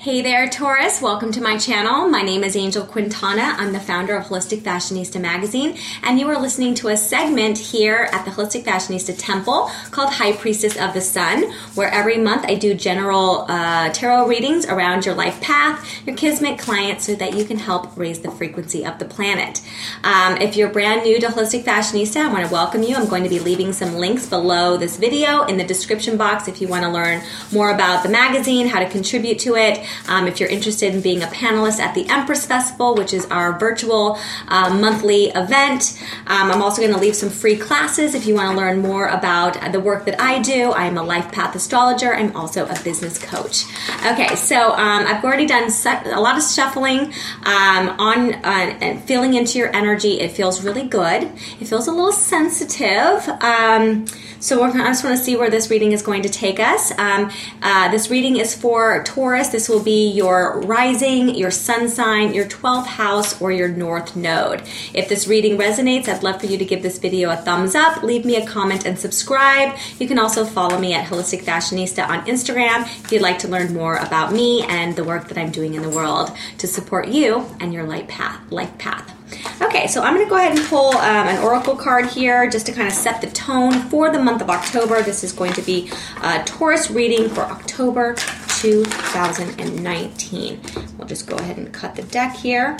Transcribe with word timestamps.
Hey 0.00 0.22
there, 0.22 0.48
Taurus. 0.48 1.02
Welcome 1.02 1.30
to 1.32 1.42
my 1.42 1.58
channel. 1.58 2.08
My 2.08 2.22
name 2.22 2.42
is 2.42 2.56
Angel 2.56 2.86
Quintana. 2.86 3.54
I'm 3.58 3.74
the 3.74 3.80
founder 3.80 4.16
of 4.16 4.28
Holistic 4.28 4.62
Fashionista 4.62 5.20
magazine, 5.20 5.76
and 6.02 6.18
you 6.18 6.26
are 6.30 6.40
listening 6.40 6.74
to 6.76 6.88
a 6.88 6.96
segment 6.96 7.58
here 7.58 8.08
at 8.10 8.24
the 8.24 8.30
Holistic 8.30 8.64
Fashionista 8.64 9.14
Temple 9.18 9.70
called 9.90 10.10
High 10.14 10.32
Priestess 10.32 10.78
of 10.78 10.94
the 10.94 11.02
Sun, 11.02 11.52
where 11.74 11.90
every 11.90 12.16
month 12.16 12.46
I 12.46 12.54
do 12.54 12.72
general 12.72 13.44
uh, 13.46 13.90
tarot 13.90 14.26
readings 14.26 14.64
around 14.64 15.04
your 15.04 15.14
life 15.14 15.38
path, 15.42 15.86
your 16.06 16.16
kismet 16.16 16.58
client, 16.58 17.02
so 17.02 17.14
that 17.16 17.36
you 17.36 17.44
can 17.44 17.58
help 17.58 17.94
raise 17.94 18.20
the 18.20 18.30
frequency 18.30 18.86
of 18.86 18.98
the 18.98 19.04
planet. 19.04 19.60
Um, 20.02 20.38
if 20.38 20.56
you're 20.56 20.70
brand 20.70 21.02
new 21.02 21.20
to 21.20 21.26
Holistic 21.26 21.64
Fashionista, 21.64 22.22
I 22.22 22.32
want 22.32 22.46
to 22.46 22.50
welcome 22.50 22.82
you. 22.82 22.96
I'm 22.96 23.06
going 23.06 23.24
to 23.24 23.28
be 23.28 23.38
leaving 23.38 23.74
some 23.74 23.96
links 23.96 24.26
below 24.26 24.78
this 24.78 24.96
video 24.96 25.42
in 25.42 25.58
the 25.58 25.64
description 25.64 26.16
box 26.16 26.48
if 26.48 26.62
you 26.62 26.68
want 26.68 26.84
to 26.84 26.90
learn 26.90 27.20
more 27.52 27.70
about 27.70 28.02
the 28.02 28.08
magazine, 28.08 28.66
how 28.66 28.78
to 28.78 28.88
contribute 28.88 29.38
to 29.40 29.56
it. 29.56 29.86
Um, 30.08 30.26
if 30.26 30.40
you're 30.40 30.48
interested 30.48 30.94
in 30.94 31.00
being 31.00 31.22
a 31.22 31.26
panelist 31.26 31.78
at 31.78 31.94
the 31.94 32.08
Empress 32.08 32.46
Festival, 32.46 32.94
which 32.94 33.12
is 33.12 33.26
our 33.26 33.58
virtual 33.58 34.18
uh, 34.48 34.74
monthly 34.74 35.26
event, 35.26 36.00
um, 36.26 36.50
I'm 36.50 36.62
also 36.62 36.82
going 36.82 36.94
to 36.94 37.00
leave 37.00 37.16
some 37.16 37.30
free 37.30 37.56
classes 37.56 38.14
if 38.14 38.26
you 38.26 38.34
want 38.34 38.50
to 38.50 38.56
learn 38.56 38.80
more 38.80 39.08
about 39.08 39.72
the 39.72 39.80
work 39.80 40.04
that 40.06 40.20
I 40.20 40.40
do. 40.40 40.72
I'm 40.72 40.96
a 40.96 41.02
life 41.02 41.30
path 41.32 41.54
astrologer. 41.54 42.14
I'm 42.14 42.34
also 42.36 42.66
a 42.66 42.82
business 42.82 43.18
coach. 43.18 43.64
Okay, 44.06 44.34
so 44.36 44.72
um, 44.72 45.06
I've 45.06 45.24
already 45.24 45.46
done 45.46 45.70
a 46.06 46.20
lot 46.20 46.36
of 46.36 46.44
shuffling 46.44 47.12
um, 47.44 47.88
on 47.98 48.34
uh, 48.44 49.00
feeling 49.06 49.34
into 49.34 49.58
your 49.58 49.74
energy. 49.74 50.20
It 50.20 50.32
feels 50.32 50.64
really 50.64 50.86
good. 50.86 51.24
It 51.60 51.66
feels 51.66 51.86
a 51.86 51.92
little 51.92 52.12
sensitive. 52.12 53.28
Um, 53.40 54.06
so 54.40 54.62
I 54.62 54.72
just 54.72 55.04
want 55.04 55.18
to 55.18 55.22
see 55.22 55.36
where 55.36 55.50
this 55.50 55.68
reading 55.70 55.92
is 55.92 56.02
going 56.02 56.22
to 56.22 56.30
take 56.30 56.58
us. 56.58 56.98
Um, 56.98 57.30
uh, 57.60 57.90
this 57.90 58.10
reading 58.10 58.38
is 58.38 58.54
for 58.54 59.04
Taurus. 59.04 59.48
This 59.48 59.68
will 59.68 59.79
be 59.82 60.10
your 60.10 60.60
rising, 60.60 61.34
your 61.34 61.50
sun 61.50 61.88
sign, 61.88 62.34
your 62.34 62.46
12th 62.46 62.86
house, 62.86 63.40
or 63.40 63.52
your 63.52 63.68
north 63.68 64.16
node. 64.16 64.62
If 64.94 65.08
this 65.08 65.26
reading 65.26 65.56
resonates, 65.56 66.08
I'd 66.08 66.22
love 66.22 66.40
for 66.40 66.46
you 66.46 66.58
to 66.58 66.64
give 66.64 66.82
this 66.82 66.98
video 66.98 67.30
a 67.30 67.36
thumbs 67.36 67.74
up, 67.74 68.02
leave 68.02 68.24
me 68.24 68.36
a 68.36 68.46
comment, 68.46 68.86
and 68.86 68.98
subscribe. 68.98 69.76
You 69.98 70.06
can 70.06 70.18
also 70.18 70.44
follow 70.44 70.78
me 70.78 70.94
at 70.94 71.06
Holistic 71.06 71.42
Fashionista 71.42 72.06
on 72.08 72.26
Instagram 72.26 72.82
if 73.04 73.12
you'd 73.12 73.22
like 73.22 73.38
to 73.40 73.48
learn 73.48 73.74
more 73.74 73.96
about 73.96 74.32
me 74.32 74.62
and 74.68 74.96
the 74.96 75.04
work 75.04 75.28
that 75.28 75.38
I'm 75.38 75.50
doing 75.50 75.74
in 75.74 75.82
the 75.82 75.90
world 75.90 76.30
to 76.58 76.66
support 76.66 77.08
you 77.08 77.46
and 77.60 77.72
your 77.72 77.84
life 77.84 78.08
path. 78.08 78.40
Life 78.50 78.76
path. 78.78 79.16
Okay, 79.62 79.86
so 79.86 80.02
I'm 80.02 80.14
going 80.14 80.26
to 80.26 80.30
go 80.30 80.36
ahead 80.36 80.56
and 80.56 80.66
pull 80.66 80.96
um, 80.96 81.28
an 81.28 81.42
oracle 81.42 81.76
card 81.76 82.06
here 82.06 82.48
just 82.48 82.66
to 82.66 82.72
kind 82.72 82.88
of 82.88 82.94
set 82.94 83.20
the 83.20 83.28
tone 83.28 83.72
for 83.88 84.10
the 84.10 84.18
month 84.18 84.42
of 84.42 84.50
October. 84.50 85.02
This 85.02 85.22
is 85.22 85.32
going 85.32 85.52
to 85.52 85.62
be 85.62 85.90
a 86.22 86.42
Taurus 86.44 86.90
reading 86.90 87.28
for 87.28 87.42
October 87.42 88.16
2019. 88.60 90.60
We'll 90.98 91.08
just 91.08 91.26
go 91.26 91.36
ahead 91.36 91.56
and 91.56 91.72
cut 91.72 91.96
the 91.96 92.02
deck 92.02 92.36
here. 92.36 92.76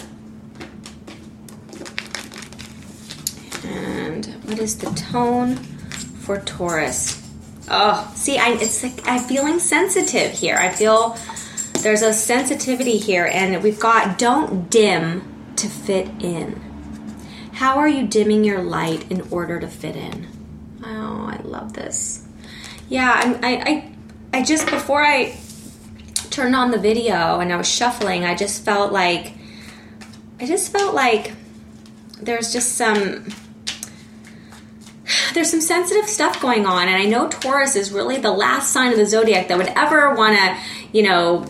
And 3.64 4.26
what 4.44 4.58
is 4.58 4.76
the 4.76 4.90
tone 4.90 5.56
for 5.56 6.38
Taurus? 6.40 7.26
Oh, 7.70 8.12
see, 8.14 8.36
I, 8.36 8.58
it's 8.60 8.82
like 8.82 9.08
I'm 9.08 9.20
feeling 9.20 9.58
sensitive 9.58 10.32
here. 10.32 10.56
I 10.56 10.68
feel 10.68 11.16
there's 11.78 12.02
a 12.02 12.12
sensitivity 12.12 12.98
here, 12.98 13.30
and 13.32 13.62
we've 13.62 13.80
got 13.80 14.18
don't 14.18 14.68
dim 14.68 15.54
to 15.56 15.66
fit 15.66 16.08
in. 16.22 16.60
How 17.54 17.78
are 17.78 17.88
you 17.88 18.06
dimming 18.06 18.44
your 18.44 18.62
light 18.62 19.10
in 19.10 19.22
order 19.30 19.58
to 19.58 19.68
fit 19.68 19.96
in? 19.96 20.28
Oh, 20.84 21.26
I 21.26 21.40
love 21.42 21.72
this. 21.72 22.26
Yeah, 22.90 23.38
I, 23.42 23.54
I, 23.54 23.90
I 24.38 24.42
just 24.42 24.68
before 24.68 25.02
I 25.02 25.38
turned 26.30 26.54
on 26.54 26.70
the 26.70 26.78
video 26.78 27.40
and 27.40 27.52
I 27.52 27.56
was 27.56 27.68
shuffling, 27.68 28.24
I 28.24 28.34
just 28.34 28.64
felt 28.64 28.92
like, 28.92 29.34
I 30.40 30.46
just 30.46 30.72
felt 30.72 30.94
like 30.94 31.32
there's 32.20 32.52
just 32.52 32.76
some 32.76 33.24
there's 35.34 35.50
some 35.50 35.60
sensitive 35.60 36.06
stuff 36.06 36.40
going 36.40 36.66
on 36.66 36.86
and 36.86 36.96
i 36.96 37.06
know 37.06 37.26
taurus 37.28 37.74
is 37.74 37.90
really 37.90 38.18
the 38.18 38.30
last 38.30 38.72
sign 38.72 38.92
of 38.92 38.98
the 38.98 39.06
zodiac 39.06 39.48
that 39.48 39.56
would 39.56 39.68
ever 39.68 40.14
want 40.14 40.36
to 40.36 40.56
you 40.92 41.02
know 41.02 41.46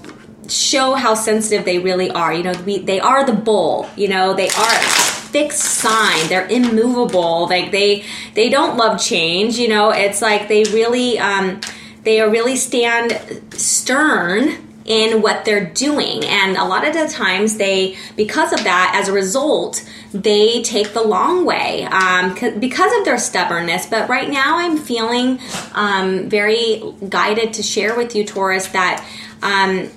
show 0.50 0.94
how 0.94 1.14
sensitive 1.14 1.64
they 1.64 1.78
really 1.78 2.10
are. 2.10 2.32
You 2.32 2.42
know, 2.42 2.52
we, 2.64 2.78
they 2.78 3.00
are 3.00 3.24
the 3.24 3.32
bull. 3.32 3.88
You 3.97 4.08
know, 4.08 4.34
they 4.34 4.48
are 4.48 4.74
a 4.74 4.82
fixed 4.82 5.60
sign. 5.60 6.28
They're 6.28 6.48
immovable. 6.48 7.48
Like 7.48 7.70
they 7.70 8.04
they 8.34 8.48
don't 8.48 8.76
love 8.76 9.00
change. 9.00 9.58
You 9.58 9.68
know, 9.68 9.91
it's 9.91 10.20
like 10.20 10.48
they 10.48 10.64
really 10.64 11.18
um, 11.18 11.60
they 12.02 12.20
are 12.20 12.30
really 12.30 12.56
stand 12.56 13.42
stern 13.52 14.68
in 14.90 15.22
what 15.22 15.44
they're 15.44 15.64
doing. 15.64 16.24
And 16.24 16.56
a 16.56 16.64
lot 16.64 16.86
of 16.86 16.92
the 16.92 17.06
times 17.08 17.56
they 17.56 17.96
because 18.16 18.52
of 18.52 18.64
that 18.64 18.92
as 19.00 19.08
a 19.08 19.12
result 19.12 19.88
they 20.12 20.60
take 20.62 20.92
the 20.92 21.02
long 21.02 21.44
way 21.44 21.84
um, 21.84 22.34
because 22.58 22.92
of 22.98 23.04
their 23.04 23.18
stubbornness. 23.18 23.86
But 23.86 24.08
right 24.08 24.28
now 24.28 24.58
i'm 24.58 24.76
feeling 24.76 25.38
um, 25.74 26.28
very 26.28 26.82
guided 27.08 27.54
to 27.54 27.62
share 27.62 27.96
with 27.96 28.16
you 28.16 28.24
taurus 28.24 28.66
that 28.68 29.06
um, 29.42 29.88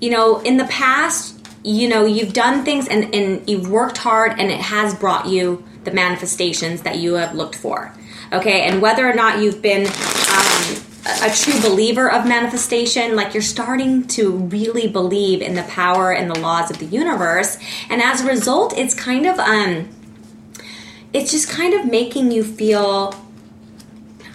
you 0.00 0.10
know, 0.10 0.40
in 0.40 0.58
the 0.58 0.64
past, 0.64 1.40
you 1.62 1.88
know, 1.88 2.04
you've 2.04 2.32
done 2.32 2.64
things 2.64 2.88
and, 2.88 3.14
and 3.14 3.48
you've 3.48 3.70
worked 3.70 3.96
hard 3.96 4.32
and 4.38 4.50
it 4.50 4.60
has 4.60 4.94
brought 4.94 5.28
you 5.28 5.64
the 5.84 5.90
manifestations 5.90 6.82
that 6.82 6.98
you 6.98 7.14
have 7.14 7.34
looked 7.34 7.54
for. 7.54 7.90
Okay, 8.32 8.62
and 8.62 8.82
whether 8.82 9.08
or 9.08 9.14
not 9.14 9.40
you've 9.40 9.62
been 9.62 9.86
um, 9.86 10.76
a 11.06 11.30
true 11.34 11.60
believer 11.60 12.10
of 12.10 12.26
manifestation, 12.26 13.14
like 13.14 13.34
you're 13.34 13.42
starting 13.42 14.06
to 14.08 14.30
really 14.30 14.88
believe 14.88 15.42
in 15.42 15.54
the 15.54 15.62
power 15.64 16.12
and 16.12 16.30
the 16.30 16.38
laws 16.38 16.70
of 16.70 16.78
the 16.78 16.86
universe, 16.86 17.58
and 17.90 18.00
as 18.00 18.22
a 18.22 18.26
result, 18.26 18.76
it's 18.76 18.94
kind 18.94 19.26
of 19.26 19.38
um, 19.38 19.88
it's 21.12 21.30
just 21.30 21.48
kind 21.48 21.74
of 21.74 21.86
making 21.86 22.30
you 22.30 22.42
feel. 22.42 23.14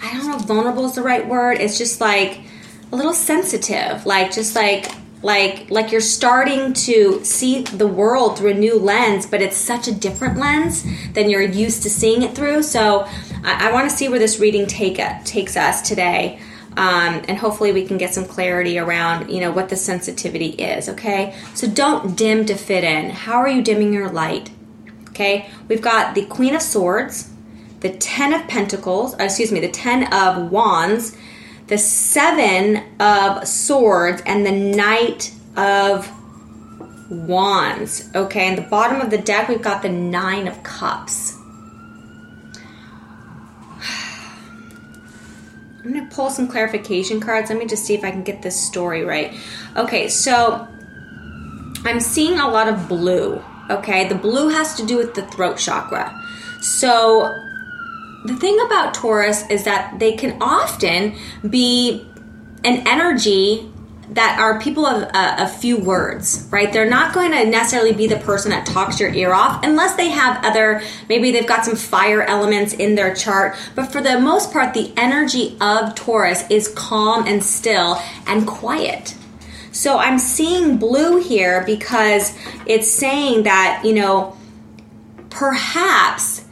I 0.02 0.14
don't 0.14 0.28
know 0.28 0.38
vulnerable 0.38 0.86
is 0.86 0.96
the 0.96 1.02
right 1.02 1.28
word. 1.28 1.60
It's 1.60 1.78
just 1.78 2.00
like 2.00 2.40
a 2.92 2.96
little 2.96 3.14
sensitive, 3.14 4.06
like 4.06 4.32
just 4.32 4.56
like 4.56 4.92
like 5.22 5.70
like 5.70 5.92
you're 5.92 6.02
starting 6.02 6.72
to 6.74 7.24
see 7.26 7.64
the 7.64 7.88
world 7.88 8.38
through 8.38 8.52
a 8.52 8.54
new 8.54 8.80
lens 8.80 9.26
but 9.26 9.42
it's 9.42 9.58
such 9.58 9.86
a 9.86 9.92
different 9.92 10.38
lens 10.38 10.86
than 11.12 11.30
you're 11.30 11.42
used 11.42 11.84
to 11.84 11.90
seeing 11.90 12.22
it 12.22 12.34
through 12.34 12.64
so 12.64 13.02
i, 13.44 13.68
I 13.68 13.72
want 13.74 13.90
to 13.90 13.94
see 13.94 14.08
where 14.08 14.18
this 14.18 14.40
reading 14.40 14.66
take 14.66 14.98
it, 14.98 15.26
takes 15.26 15.58
us 15.58 15.82
today 15.82 16.40
um, 16.78 17.22
and 17.28 17.38
hopefully 17.38 17.72
we 17.72 17.86
can 17.86 17.98
get 17.98 18.14
some 18.14 18.26
clarity 18.26 18.78
around 18.78 19.30
you 19.30 19.40
know 19.40 19.52
what 19.52 19.70
the 19.70 19.76
sensitivity 19.76 20.50
is 20.50 20.90
okay 20.90 21.36
so 21.54 21.68
don't 21.68 22.16
dim 22.16 22.46
to 22.46 22.56
fit 22.56 22.84
in 22.84 23.10
how 23.10 23.38
are 23.38 23.50
you 23.50 23.62
dimming 23.62 23.94
your 23.94 24.10
light 24.10 24.52
okay 25.10 25.50
we've 25.68 25.82
got 25.82 26.16
the 26.16 26.26
queen 26.26 26.56
of 26.56 26.62
swords 26.62 27.32
the 27.80 27.90
ten 27.90 28.34
of 28.34 28.48
pentacles 28.48 29.14
uh, 29.16 29.24
excuse 29.24 29.52
me 29.52 29.60
the 29.60 29.70
ten 29.70 30.12
of 30.14 30.52
wands 30.52 31.16
the 31.70 31.78
Seven 31.78 32.84
of 33.00 33.48
Swords, 33.48 34.24
and 34.26 34.44
the 34.44 34.52
Knight 34.52 35.32
of 35.56 36.12
Wands. 37.12 38.10
Okay, 38.16 38.48
and 38.48 38.58
the 38.58 38.64
bottom 38.64 39.00
of 39.00 39.12
the 39.12 39.20
deck, 39.20 39.48
we've 39.48 39.62
got 39.62 39.84
the 39.84 39.90
Nine 39.90 40.48
of 40.48 40.64
Cups. 40.64 41.39
I'm 45.84 45.94
going 45.94 46.10
to 46.10 46.16
pull 46.16 46.30
some 46.30 46.48
clarification 46.48 47.22
cards. 47.22 47.50
Let 47.50 47.58
me 47.58 47.66
just 47.66 47.86
see 47.86 47.94
if 47.94 48.04
I 48.04 48.12
can 48.12 48.24
get 48.24 48.42
this 48.42 48.60
story 48.60 49.04
right. 49.04 49.34
Okay, 49.78 50.10
so 50.10 50.68
I'm 51.86 52.02
seeing 52.02 52.38
a 52.38 52.50
lot 52.50 52.68
of 52.68 52.90
blue. 52.90 53.42
Okay, 53.70 54.08
the 54.08 54.16
blue 54.16 54.50
has 54.50 54.76
to 54.76 54.86
do 54.86 54.98
with 54.98 55.14
the 55.14 55.26
throat 55.28 55.58
chakra. 55.58 56.22
So 56.60 57.34
the 58.26 58.36
thing 58.36 58.60
about 58.66 58.94
Taurus 58.94 59.50
is 59.50 59.64
that 59.64 60.00
they 60.00 60.14
can 60.14 60.38
often 60.42 61.16
be 61.50 62.06
an 62.66 62.86
energy 62.86 63.72
that 64.12 64.40
are 64.40 64.60
people 64.60 64.86
of 64.86 65.04
a, 65.04 65.44
a, 65.44 65.48
few 65.48 65.78
words, 65.78 66.48
right? 66.50 66.74
They're 66.74 66.90
not 66.90 67.14
going 67.14 67.32
to 67.32 67.46
necessarily 67.46 67.94
be 67.94 68.08
the 68.08 68.18
person 68.18 68.50
that 68.52 68.66
talks 68.66 69.00
your 69.00 69.14
ear 69.14 69.34
off 69.34 69.64
unless 69.64 69.96
they 69.96 70.10
have 70.10 70.44
other, 70.44 70.82
maybe 71.08 71.32
they've 71.32 71.46
got 71.46 71.64
some 71.64 71.76
fire 71.76 72.24
elements 72.24 72.74
in 72.74 72.96
their 72.96 73.14
chart. 73.14 73.56
But 73.76 73.92
for 73.92 74.02
the 74.02 74.20
most 74.20 74.52
part, 74.52 74.74
the 74.74 74.92
energy 74.98 75.58
of 75.62 75.94
Taurus 75.94 76.44
is 76.50 76.70
calm 76.70 77.28
and 77.28 77.44
still 77.44 78.02
and 78.26 78.48
quiet. 78.48 79.16
So 79.72 80.00
I'm 80.00 80.18
seeing 80.18 80.78
blue 80.78 81.22
here 81.22 81.64
because 81.66 82.36
it's 82.66 82.92
saying 82.92 83.44
that, 83.44 83.84
you 83.86 83.94
know, 83.94 84.36
perhaps 85.30 86.46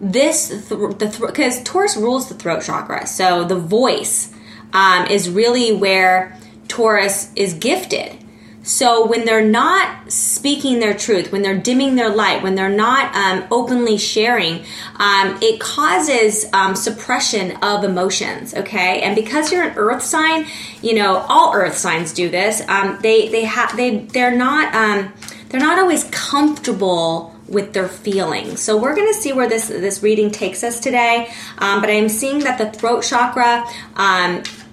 this 0.00 0.48
th- 0.48 0.68
the 0.68 1.16
because 1.20 1.56
th- 1.56 1.64
Taurus 1.64 1.96
rules 1.96 2.28
the 2.28 2.34
throat 2.34 2.62
chakra, 2.62 3.06
so 3.06 3.44
the 3.44 3.58
voice 3.58 4.32
um, 4.72 5.06
is 5.06 5.30
really 5.30 5.72
where 5.72 6.36
Taurus 6.72 7.30
is 7.36 7.52
gifted. 7.52 8.16
So 8.62 9.06
when 9.06 9.26
they're 9.26 9.44
not 9.44 10.10
speaking 10.10 10.78
their 10.78 10.94
truth, 10.94 11.30
when 11.30 11.42
they're 11.42 11.58
dimming 11.58 11.96
their 11.96 12.08
light, 12.08 12.42
when 12.42 12.54
they're 12.54 12.70
not 12.70 13.14
um, 13.14 13.44
openly 13.50 13.98
sharing, 13.98 14.64
um, 14.96 15.38
it 15.42 15.60
causes 15.60 16.46
um, 16.54 16.74
suppression 16.74 17.58
of 17.62 17.84
emotions. 17.84 18.54
Okay, 18.54 19.02
and 19.02 19.14
because 19.14 19.52
you're 19.52 19.64
an 19.64 19.74
Earth 19.76 20.02
sign, 20.02 20.46
you 20.80 20.94
know 20.94 21.26
all 21.28 21.52
Earth 21.54 21.76
signs 21.76 22.14
do 22.14 22.30
this. 22.30 22.66
Um, 22.68 22.98
they 23.02 23.28
they 23.28 23.44
have 23.44 23.76
they 23.76 23.98
they're 23.98 24.34
not 24.34 24.74
um, 24.74 25.12
they're 25.50 25.60
not 25.60 25.78
always 25.78 26.04
comfortable 26.04 27.36
with 27.48 27.74
their 27.74 27.88
feelings. 27.88 28.62
So 28.62 28.80
we're 28.80 28.94
going 28.94 29.12
to 29.12 29.20
see 29.20 29.34
where 29.34 29.48
this 29.48 29.68
this 29.68 30.02
reading 30.02 30.30
takes 30.30 30.64
us 30.64 30.80
today. 30.80 31.30
Um, 31.58 31.82
but 31.82 31.90
I'm 31.90 32.08
seeing 32.08 32.38
that 32.40 32.56
the 32.56 32.70
throat 32.70 33.02
chakra. 33.02 33.66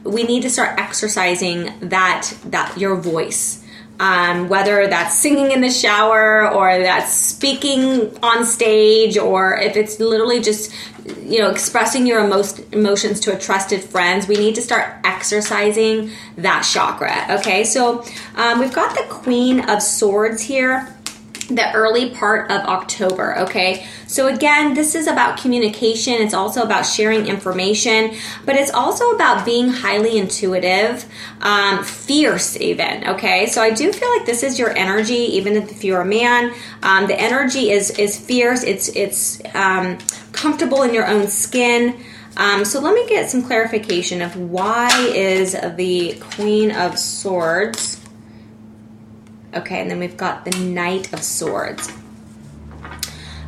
We 0.04 0.24
need 0.24 0.44
to 0.44 0.50
start 0.50 0.80
exercising 0.80 1.74
that 1.90 2.34
that 2.46 2.78
your 2.78 2.96
voice. 2.96 3.64
Um, 4.02 4.48
whether 4.48 4.88
that's 4.88 5.14
singing 5.14 5.52
in 5.52 5.60
the 5.60 5.70
shower 5.70 6.50
or 6.50 6.80
that's 6.80 7.14
speaking 7.14 8.18
on 8.24 8.46
stage 8.46 9.18
or 9.18 9.58
if 9.58 9.76
it's 9.76 10.00
literally 10.00 10.40
just 10.40 10.74
you 11.22 11.40
know 11.40 11.50
expressing 11.50 12.08
your 12.08 12.24
emo- 12.26 12.46
emotions 12.72 13.20
to 13.22 13.36
a 13.36 13.38
trusted 13.38 13.84
friend 13.84 14.26
we 14.30 14.36
need 14.36 14.56
to 14.56 14.62
start 14.62 14.96
exercising 15.04 16.12
that 16.38 16.62
chakra 16.62 17.26
okay? 17.30 17.66
So 17.66 18.06
um, 18.36 18.60
we've 18.60 18.74
got 18.74 18.96
the 18.96 19.04
queen 19.10 19.70
of 19.70 19.82
swords 19.84 20.42
here 20.44 20.88
the 21.50 21.72
early 21.74 22.12
part 22.12 22.52
of 22.52 22.62
October. 22.62 23.38
Okay, 23.40 23.86
so 24.08 24.28
again, 24.28 24.74
this 24.74 24.96
is 24.96 25.08
about 25.08 25.40
communication, 25.40 26.14
it's 26.14 26.34
also 26.34 26.64
about 26.64 26.84
sharing 26.84 27.28
information, 27.28 28.16
but 28.46 28.56
it's 28.56 28.72
also 28.72 29.12
about 29.12 29.46
being 29.46 29.70
highly 29.70 30.18
intuitive, 30.18 31.06
um, 31.42 31.84
fierce, 31.84 32.56
even. 32.58 33.08
Okay, 33.08 33.48
so 33.48 33.62
I 33.62 33.72
do 33.72 33.92
feel 33.92 34.10
like 34.18 34.26
this 34.26 34.44
is 34.44 34.60
your 34.60 34.76
energy, 34.78 35.14
even 35.14 35.56
if 35.56 35.84
you're 35.84 36.02
a 36.02 36.06
man. 36.06 36.54
Um, 36.84 37.08
the 37.08 37.20
energy 37.20 37.72
is 37.72 37.92
is 37.92 38.18
fierce. 38.18 38.64
It's 38.64 38.90
it's 38.90 39.42
um, 39.54 39.98
comfortable 40.32 40.84
in 40.84 40.94
your 40.94 41.08
own 41.08 41.28
skin. 41.28 42.00
Um, 42.38 42.64
so 42.64 42.80
let 42.80 42.94
me 42.94 43.06
get 43.08 43.30
some 43.30 43.44
clarification 43.44 44.22
of 44.22 44.36
why 44.38 44.90
is 45.14 45.54
the 45.76 46.18
Queen 46.22 46.72
of 46.72 46.98
Swords 46.98 47.99
Okay, 49.54 49.82
and 49.82 49.90
then 49.90 50.00
we've 50.00 50.18
got 50.18 50.46
the 50.46 50.58
Knight 50.60 51.12
of 51.14 51.24
Swords. 51.24 51.92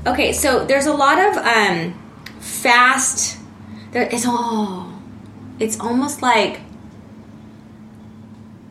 Okay, 0.05 0.33
so 0.33 0.65
there's 0.65 0.87
a 0.87 0.93
lot 0.93 1.19
of 1.19 1.37
um, 1.37 1.93
fast. 2.39 3.37
There 3.91 4.07
is 4.07 4.25
all. 4.25 4.91
It's 5.59 5.79
almost 5.79 6.21
like 6.21 6.61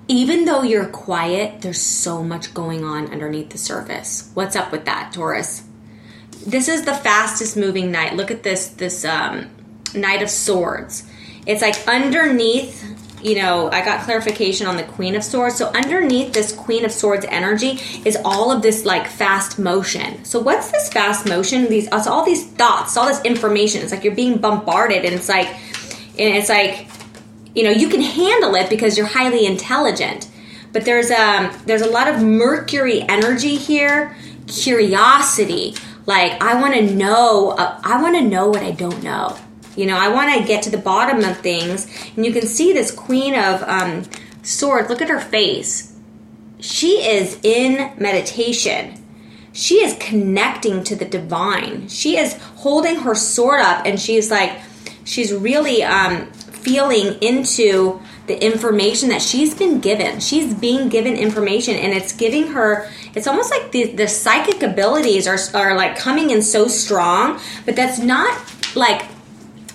even 0.08 0.44
though 0.44 0.62
you're 0.62 0.86
quiet, 0.86 1.62
there's 1.62 1.80
so 1.80 2.24
much 2.24 2.52
going 2.52 2.82
on 2.84 3.12
underneath 3.12 3.50
the 3.50 3.58
surface. 3.58 4.28
What's 4.34 4.56
up 4.56 4.72
with 4.72 4.86
that, 4.86 5.12
Taurus? 5.12 5.62
This 6.44 6.66
is 6.66 6.82
the 6.82 6.94
fastest 6.94 7.56
moving 7.56 7.92
knight. 7.92 8.16
Look 8.16 8.32
at 8.32 8.42
this 8.42 8.70
this 8.70 9.04
um, 9.04 9.50
Knight 9.94 10.20
of 10.20 10.28
Swords. 10.28 11.08
It's 11.46 11.62
like 11.62 11.86
underneath 11.86 12.99
you 13.22 13.34
know, 13.34 13.70
I 13.70 13.84
got 13.84 14.04
clarification 14.04 14.66
on 14.66 14.76
the 14.76 14.82
Queen 14.82 15.14
of 15.14 15.22
Swords. 15.22 15.56
So 15.56 15.68
underneath 15.68 16.32
this 16.32 16.52
Queen 16.52 16.84
of 16.84 16.92
Swords 16.92 17.26
energy 17.28 17.78
is 18.04 18.16
all 18.24 18.50
of 18.50 18.62
this 18.62 18.84
like 18.84 19.06
fast 19.06 19.58
motion. 19.58 20.24
So 20.24 20.40
what's 20.40 20.70
this 20.70 20.88
fast 20.88 21.28
motion? 21.28 21.68
These 21.68 21.88
it's 21.92 22.06
all 22.06 22.24
these 22.24 22.46
thoughts, 22.46 22.96
all 22.96 23.06
this 23.06 23.22
information. 23.22 23.82
It's 23.82 23.92
like 23.92 24.04
you're 24.04 24.14
being 24.14 24.38
bombarded, 24.38 25.04
and 25.04 25.14
it's 25.14 25.28
like, 25.28 25.48
and 25.48 26.34
it's 26.36 26.48
like, 26.48 26.86
you 27.54 27.64
know, 27.64 27.70
you 27.70 27.88
can 27.88 28.00
handle 28.00 28.54
it 28.54 28.70
because 28.70 28.96
you're 28.96 29.06
highly 29.06 29.46
intelligent. 29.46 30.28
But 30.72 30.84
there's 30.84 31.10
um 31.10 31.52
there's 31.66 31.82
a 31.82 31.90
lot 31.90 32.08
of 32.08 32.22
Mercury 32.22 33.02
energy 33.02 33.56
here, 33.56 34.16
curiosity. 34.46 35.74
Like 36.06 36.42
I 36.42 36.60
want 36.60 36.74
to 36.74 36.94
know, 36.94 37.50
uh, 37.50 37.80
I 37.84 38.00
want 38.00 38.16
to 38.16 38.22
know 38.22 38.48
what 38.48 38.62
I 38.62 38.70
don't 38.70 39.02
know 39.02 39.36
you 39.76 39.86
know, 39.86 39.96
I 39.96 40.08
want 40.08 40.38
to 40.38 40.46
get 40.46 40.62
to 40.64 40.70
the 40.70 40.78
bottom 40.78 41.24
of 41.24 41.38
things. 41.38 41.86
And 42.16 42.24
you 42.24 42.32
can 42.32 42.46
see 42.46 42.72
this 42.72 42.90
Queen 42.90 43.34
of 43.34 43.62
um, 43.62 44.02
Swords. 44.42 44.88
Look 44.88 45.02
at 45.02 45.08
her 45.08 45.20
face. 45.20 45.96
She 46.60 47.02
is 47.08 47.38
in 47.42 47.92
meditation. 47.98 48.96
She 49.52 49.76
is 49.76 49.96
connecting 49.98 50.84
to 50.84 50.96
the 50.96 51.04
divine. 51.04 51.88
She 51.88 52.16
is 52.16 52.34
holding 52.56 52.96
her 52.96 53.14
sword 53.14 53.60
up 53.60 53.84
and 53.84 53.98
she's 53.98 54.30
like, 54.30 54.58
she's 55.04 55.32
really 55.32 55.82
um, 55.82 56.30
feeling 56.32 57.20
into 57.20 58.00
the 58.26 58.44
information 58.44 59.08
that 59.08 59.22
she's 59.22 59.54
been 59.54 59.80
given. 59.80 60.20
She's 60.20 60.54
being 60.54 60.88
given 60.88 61.16
information 61.16 61.74
and 61.74 61.92
it's 61.92 62.12
giving 62.12 62.48
her, 62.48 62.88
it's 63.14 63.26
almost 63.26 63.50
like 63.50 63.72
the, 63.72 63.92
the 63.92 64.06
psychic 64.06 64.62
abilities 64.62 65.26
are, 65.26 65.38
are 65.54 65.76
like 65.76 65.96
coming 65.96 66.30
in 66.30 66.42
so 66.42 66.68
strong, 66.68 67.40
but 67.66 67.74
that's 67.74 67.98
not 67.98 68.38
like 68.76 69.02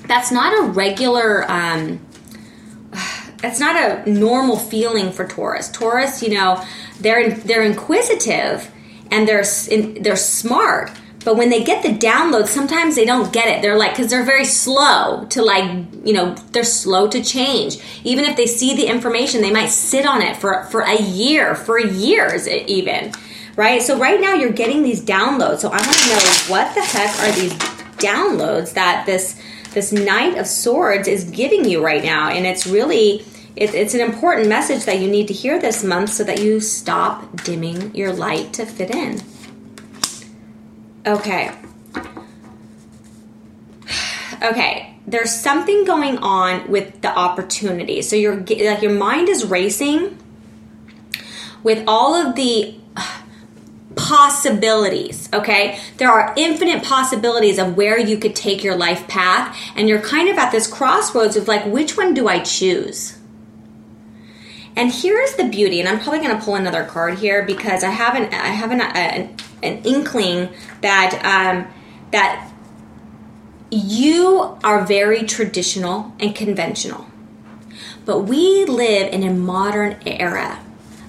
that's 0.08 0.32
not 0.32 0.58
a 0.58 0.72
regular 0.72 1.50
um, 1.50 2.00
that's 3.46 3.60
not 3.60 3.76
a 3.76 4.10
normal 4.10 4.58
feeling 4.58 5.12
for 5.12 5.28
Taurus. 5.28 5.70
Taurus, 5.70 6.24
you 6.24 6.34
know, 6.34 6.64
they're 7.00 7.32
they're 7.32 7.64
inquisitive 7.64 8.72
and 9.12 9.28
they're 9.28 9.46
they're 10.02 10.16
smart, 10.16 10.92
but 11.24 11.38
when 11.38 11.50
they 11.50 11.64
get 11.64 11.84
the 11.84 11.90
download, 11.90 12.48
sometimes 12.48 12.96
they 12.96 13.06
don't 13.06 13.34
get 13.34 13.48
it. 13.48 13.62
They're 13.62 13.78
like 13.78 13.92
because 13.92 14.10
they're 14.10 14.24
very 14.24 14.46
slow 14.46 15.26
to 15.30 15.42
like 15.44 15.70
you 16.04 16.14
know 16.14 16.36
they're 16.54 16.64
slow 16.64 17.08
to 17.10 17.24
change. 17.24 17.78
Even 18.04 18.26
if 18.26 18.38
they 18.38 18.48
see 18.48 18.76
the 18.76 18.88
information, 18.88 19.42
they 19.42 19.52
might 19.52 19.70
sit 19.70 20.06
on 20.06 20.22
it 20.22 20.38
for 20.38 20.64
for 20.66 20.82
a 20.82 21.00
year, 21.02 21.56
for 21.56 21.80
years 21.80 22.48
even. 22.48 23.12
Right. 23.56 23.82
So 23.82 23.98
right 23.98 24.20
now 24.20 24.34
you're 24.34 24.52
getting 24.52 24.84
these 24.84 25.04
downloads. 25.04 25.60
So 25.60 25.70
I 25.70 25.78
want 25.78 25.94
to 25.94 26.10
know 26.10 26.20
what 26.48 26.76
the 26.76 26.82
heck 26.82 27.18
are 27.20 27.32
these 27.40 27.54
downloads 27.98 28.74
that 28.74 29.06
this 29.06 29.42
this 29.76 29.92
Knight 29.92 30.38
of 30.38 30.48
Swords 30.48 31.08
is 31.08 31.26
giving 31.26 31.66
you 31.66 31.84
right 31.84 32.04
now. 32.04 32.30
And 32.30 32.48
it's 32.48 32.66
really, 32.66 33.26
it, 33.56 33.76
it's 33.76 33.94
an 33.94 34.00
important 34.00 34.48
message 34.48 34.86
that 34.86 35.00
you 35.00 35.08
need 35.08 35.28
to 35.28 35.34
hear 35.34 35.60
this 35.60 35.84
month 35.84 36.12
so 36.12 36.24
that 36.24 36.42
you 36.42 36.60
stop 36.60 37.44
dimming 37.44 37.94
your 37.94 38.12
light 38.12 38.54
to 38.54 38.66
fit 38.66 38.90
in. 38.90 39.22
Okay. 41.06 41.52
Okay, 44.44 45.00
there's 45.08 45.34
something 45.34 45.86
going 45.86 46.18
on 46.18 46.70
with 46.70 47.02
the 47.02 47.08
opportunity. 47.08 48.02
So 48.02 48.16
your 48.18 48.36
like 48.36 48.82
your 48.82 48.92
mind 48.92 49.30
is 49.30 49.46
racing 49.46 50.20
with 51.64 51.84
all 51.88 52.14
of 52.14 52.36
the 52.36 52.76
possibilities, 54.06 55.28
okay? 55.34 55.80
There 55.98 56.12
are 56.12 56.32
infinite 56.38 56.84
possibilities 56.84 57.58
of 57.58 57.76
where 57.76 57.98
you 57.98 58.18
could 58.18 58.36
take 58.36 58.64
your 58.64 58.76
life 58.76 59.08
path, 59.08 59.58
and 59.76 59.90
you're 59.90 60.02
kind 60.02 60.30
of 60.30 60.38
at 60.38 60.52
this 60.52 60.68
crossroads 60.68 61.36
of 61.36 61.48
like, 61.48 61.66
which 61.66 61.98
one 61.98 62.14
do 62.14 62.28
I 62.28 62.40
choose? 62.40 63.18
And 64.76 64.92
here's 64.92 65.34
the 65.36 65.46
beauty, 65.46 65.80
and 65.80 65.90
I'm 65.90 66.00
probably 66.00 66.20
going 66.20 66.38
to 66.38 66.44
pull 66.44 66.54
another 66.54 66.84
card 66.84 67.18
here 67.18 67.44
because 67.44 67.84
I 67.84 67.90
have 67.90 68.14
an 68.16 68.32
I 68.32 68.48
have 68.48 68.72
an, 68.72 68.82
an, 68.82 69.36
an 69.64 69.82
inkling 69.84 70.50
that 70.82 71.14
um, 71.24 71.74
that 72.12 72.52
you 73.72 74.58
are 74.64 74.86
very 74.86 75.24
traditional 75.24 76.14
and 76.20 76.36
conventional, 76.36 77.08
but 78.06 78.20
we 78.20 78.66
live 78.66 79.12
in 79.12 79.24
a 79.24 79.34
modern 79.34 79.98
era 80.06 80.60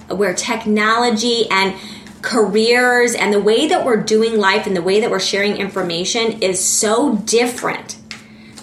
where 0.09 0.33
technology 0.33 1.45
and 1.51 1.75
careers 2.21 3.13
and 3.13 3.33
the 3.33 3.39
way 3.39 3.67
that 3.67 3.85
we're 3.85 4.01
doing 4.01 4.37
life 4.37 4.67
and 4.67 4.75
the 4.75 4.81
way 4.81 4.99
that 4.99 5.09
we're 5.09 5.19
sharing 5.19 5.57
information 5.57 6.41
is 6.41 6.63
so 6.63 7.15
different 7.17 7.97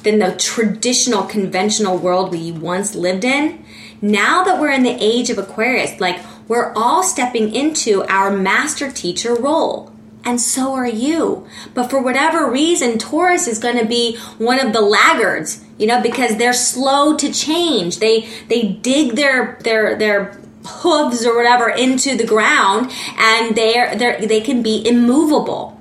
than 0.02 0.18
the 0.18 0.36
traditional 0.36 1.22
conventional 1.24 1.98
world 1.98 2.30
we 2.30 2.52
once 2.52 2.94
lived 2.94 3.24
in. 3.24 3.64
Now 4.00 4.44
that 4.44 4.60
we're 4.60 4.70
in 4.70 4.82
the 4.82 4.96
age 5.00 5.30
of 5.30 5.38
Aquarius, 5.38 5.98
like 5.98 6.20
we're 6.46 6.72
all 6.74 7.02
stepping 7.02 7.54
into 7.54 8.04
our 8.04 8.30
master 8.36 8.90
teacher 8.90 9.34
role. 9.34 9.90
And 10.26 10.40
so 10.40 10.72
are 10.72 10.86
you. 10.86 11.46
But 11.74 11.90
for 11.90 12.02
whatever 12.02 12.50
reason, 12.50 12.98
Taurus 12.98 13.46
is 13.46 13.58
going 13.58 13.78
to 13.78 13.84
be 13.84 14.16
one 14.38 14.58
of 14.58 14.72
the 14.72 14.80
laggards, 14.80 15.62
you 15.78 15.86
know, 15.86 16.00
because 16.00 16.36
they're 16.36 16.54
slow 16.54 17.16
to 17.16 17.30
change. 17.30 17.98
They 17.98 18.26
they 18.48 18.68
dig 18.68 19.16
their 19.16 19.58
their 19.62 19.96
their 19.96 20.40
hooves 20.66 21.26
or 21.26 21.36
whatever 21.36 21.68
into 21.68 22.16
the 22.16 22.26
ground 22.26 22.90
and 23.18 23.54
they're, 23.56 23.96
they're 23.96 24.26
they 24.26 24.40
can 24.40 24.62
be 24.62 24.86
immovable. 24.86 25.80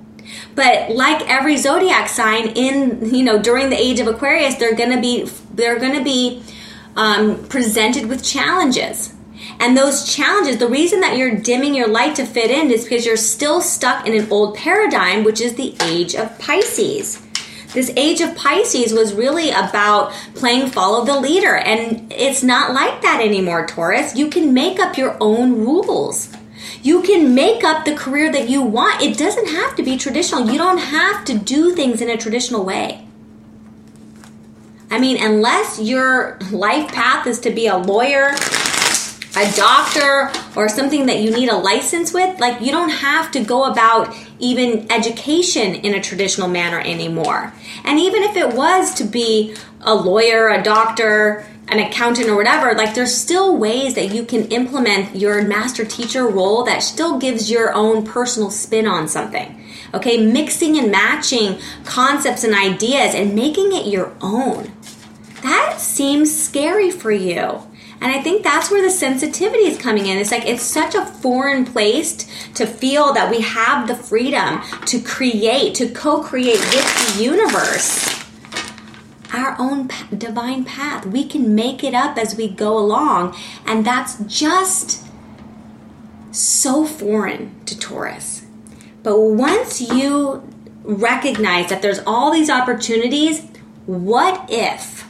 But 0.56 0.92
like 0.92 1.28
every 1.30 1.58
zodiac 1.58 2.10
sign 2.10 2.48
in 2.48 3.14
you 3.14 3.24
know 3.24 3.42
during 3.42 3.70
the 3.70 3.80
age 3.80 4.00
of 4.00 4.08
aquarius 4.08 4.56
they're 4.56 4.76
gonna 4.76 5.02
be 5.02 5.30
they're 5.54 5.80
gonna 5.80 6.04
be 6.04 6.44
um, 6.96 7.44
presented 7.48 8.08
with 8.08 8.24
challenges. 8.24 9.14
And 9.60 9.78
those 9.78 10.14
challenges 10.14 10.58
the 10.58 10.68
reason 10.68 11.02
that 11.02 11.18
you're 11.18 11.36
dimming 11.36 11.76
your 11.76 11.88
light 11.88 12.16
to 12.16 12.26
fit 12.26 12.52
in 12.52 12.72
is 12.72 12.84
because 12.84 13.06
you're 13.06 13.18
still 13.18 13.62
stuck 13.62 14.08
in 14.08 14.14
an 14.14 14.32
old 14.32 14.56
paradigm 14.56 15.24
which 15.24 15.42
is 15.42 15.56
the 15.56 15.76
age 15.82 16.16
of 16.16 16.38
pisces 16.40 17.23
This 17.74 17.92
age 17.96 18.22
of 18.22 18.36
Pisces 18.36 18.94
was 18.94 19.14
really 19.14 19.50
about 19.50 20.12
playing 20.36 20.70
follow 20.70 21.04
the 21.06 21.20
leader. 21.20 21.56
And 21.56 22.12
it's 22.12 22.44
not 22.44 22.74
like 22.74 23.02
that 23.02 23.20
anymore, 23.22 23.66
Taurus. 23.66 24.16
You 24.16 24.30
can 24.30 24.54
make 24.54 24.80
up 24.80 24.98
your 24.98 25.18
own 25.20 25.54
rules. 25.60 26.32
You 26.84 27.02
can 27.02 27.34
make 27.34 27.64
up 27.64 27.86
the 27.86 27.96
career 27.96 28.32
that 28.32 28.50
you 28.50 28.62
want. 28.62 29.02
It 29.02 29.18
doesn't 29.18 29.48
have 29.48 29.76
to 29.78 29.84
be 29.84 29.98
traditional. 29.98 30.52
You 30.52 30.58
don't 30.58 30.78
have 30.78 31.26
to 31.26 31.38
do 31.38 31.74
things 31.74 32.02
in 32.02 32.10
a 32.10 32.18
traditional 32.18 32.64
way. 32.64 33.08
I 34.92 35.00
mean, 35.00 35.18
unless 35.20 35.80
your 35.80 36.38
life 36.52 36.92
path 36.92 37.26
is 37.26 37.40
to 37.40 37.50
be 37.50 37.66
a 37.66 37.78
lawyer, 37.78 38.36
a 39.36 39.52
doctor, 39.56 40.32
or 40.56 40.70
something 40.70 41.08
that 41.08 41.22
you 41.22 41.32
need 41.32 41.50
a 41.50 41.58
license 41.58 42.14
with, 42.14 42.40
like 42.40 42.62
you 42.62 42.72
don't 42.72 42.90
have 42.90 43.32
to 43.32 43.44
go 43.44 43.64
about 43.64 44.14
even 44.40 44.92
education 44.92 45.76
in 45.76 45.94
a 45.94 46.02
traditional 46.02 46.48
manner 46.48 46.80
anymore. 46.80 47.54
And 47.84 48.00
even 48.00 48.24
if 48.24 48.36
it 48.36 48.54
was 48.54 48.94
to 48.96 49.04
be 49.04 49.56
a 49.82 49.94
lawyer, 49.94 50.50
a 50.50 50.64
doctor, 50.64 51.46
an 51.68 51.80
accountant 51.80 52.30
or 52.30 52.36
whatever, 52.36 52.74
like 52.76 52.94
there's 52.94 53.16
still 53.16 53.58
ways 53.58 53.96
that 53.96 54.14
you 54.14 54.26
can 54.26 54.46
implement 54.52 55.16
your 55.16 55.42
master 55.44 55.86
teacher 55.86 56.28
role 56.28 56.64
that 56.64 56.84
still 56.84 57.18
gives 57.18 57.50
your 57.50 57.74
own 57.74 58.06
personal 58.06 58.50
spin 58.50 58.88
on 58.88 59.08
something. 59.08 59.60
Okay, 59.94 60.18
mixing 60.18 60.78
and 60.78 60.92
matching 60.92 61.60
concepts 61.86 62.44
and 62.44 62.54
ideas 62.54 63.14
and 63.14 63.36
making 63.36 63.74
it 63.74 63.86
your 63.86 64.14
own. 64.22 64.72
That 65.44 65.80
seems 65.80 66.36
scary 66.36 66.90
for 66.90 67.12
you. 67.12 67.64
And 68.04 68.12
I 68.12 68.22
think 68.22 68.44
that's 68.44 68.70
where 68.70 68.82
the 68.82 68.92
sensitivity 68.92 69.64
is 69.64 69.78
coming 69.78 70.08
in. 70.08 70.18
It's 70.18 70.30
like 70.30 70.46
it's 70.46 70.62
such 70.62 70.94
a 70.94 71.06
foreign 71.06 71.66
place 71.66 72.28
to 72.56 72.68
feel 72.68 73.14
that 73.14 73.32
we 73.32 73.40
have 73.40 73.88
the 73.88 73.96
freedom 73.96 74.62
to 74.88 75.00
create, 75.00 75.74
to 75.76 75.88
co 75.90 76.22
create 76.22 76.60
with 76.60 77.16
the 77.16 77.24
universe 77.24 78.24
our 79.34 79.56
own 79.58 79.90
divine 80.16 80.64
path. 80.64 81.06
We 81.06 81.26
can 81.26 81.56
make 81.56 81.84
it 81.84 81.94
up 81.94 82.18
as 82.18 82.36
we 82.36 82.48
go 82.50 82.78
along. 82.78 83.36
And 83.66 83.86
that's 83.86 84.18
just 84.26 85.02
so 86.32 86.86
foreign 86.86 87.64
to 87.66 87.80
Taurus. 87.80 88.46
But 89.02 89.20
once 89.20 89.82
you 89.82 90.48
recognize 90.84 91.70
that 91.70 91.82
there's 91.82 92.00
all 92.06 92.32
these 92.32 92.50
opportunities, 92.50 93.46
what 93.86 94.46
if 94.50 95.03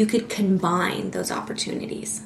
you 0.00 0.06
could 0.06 0.30
combine 0.30 1.10
those 1.10 1.30
opportunities? 1.30 2.22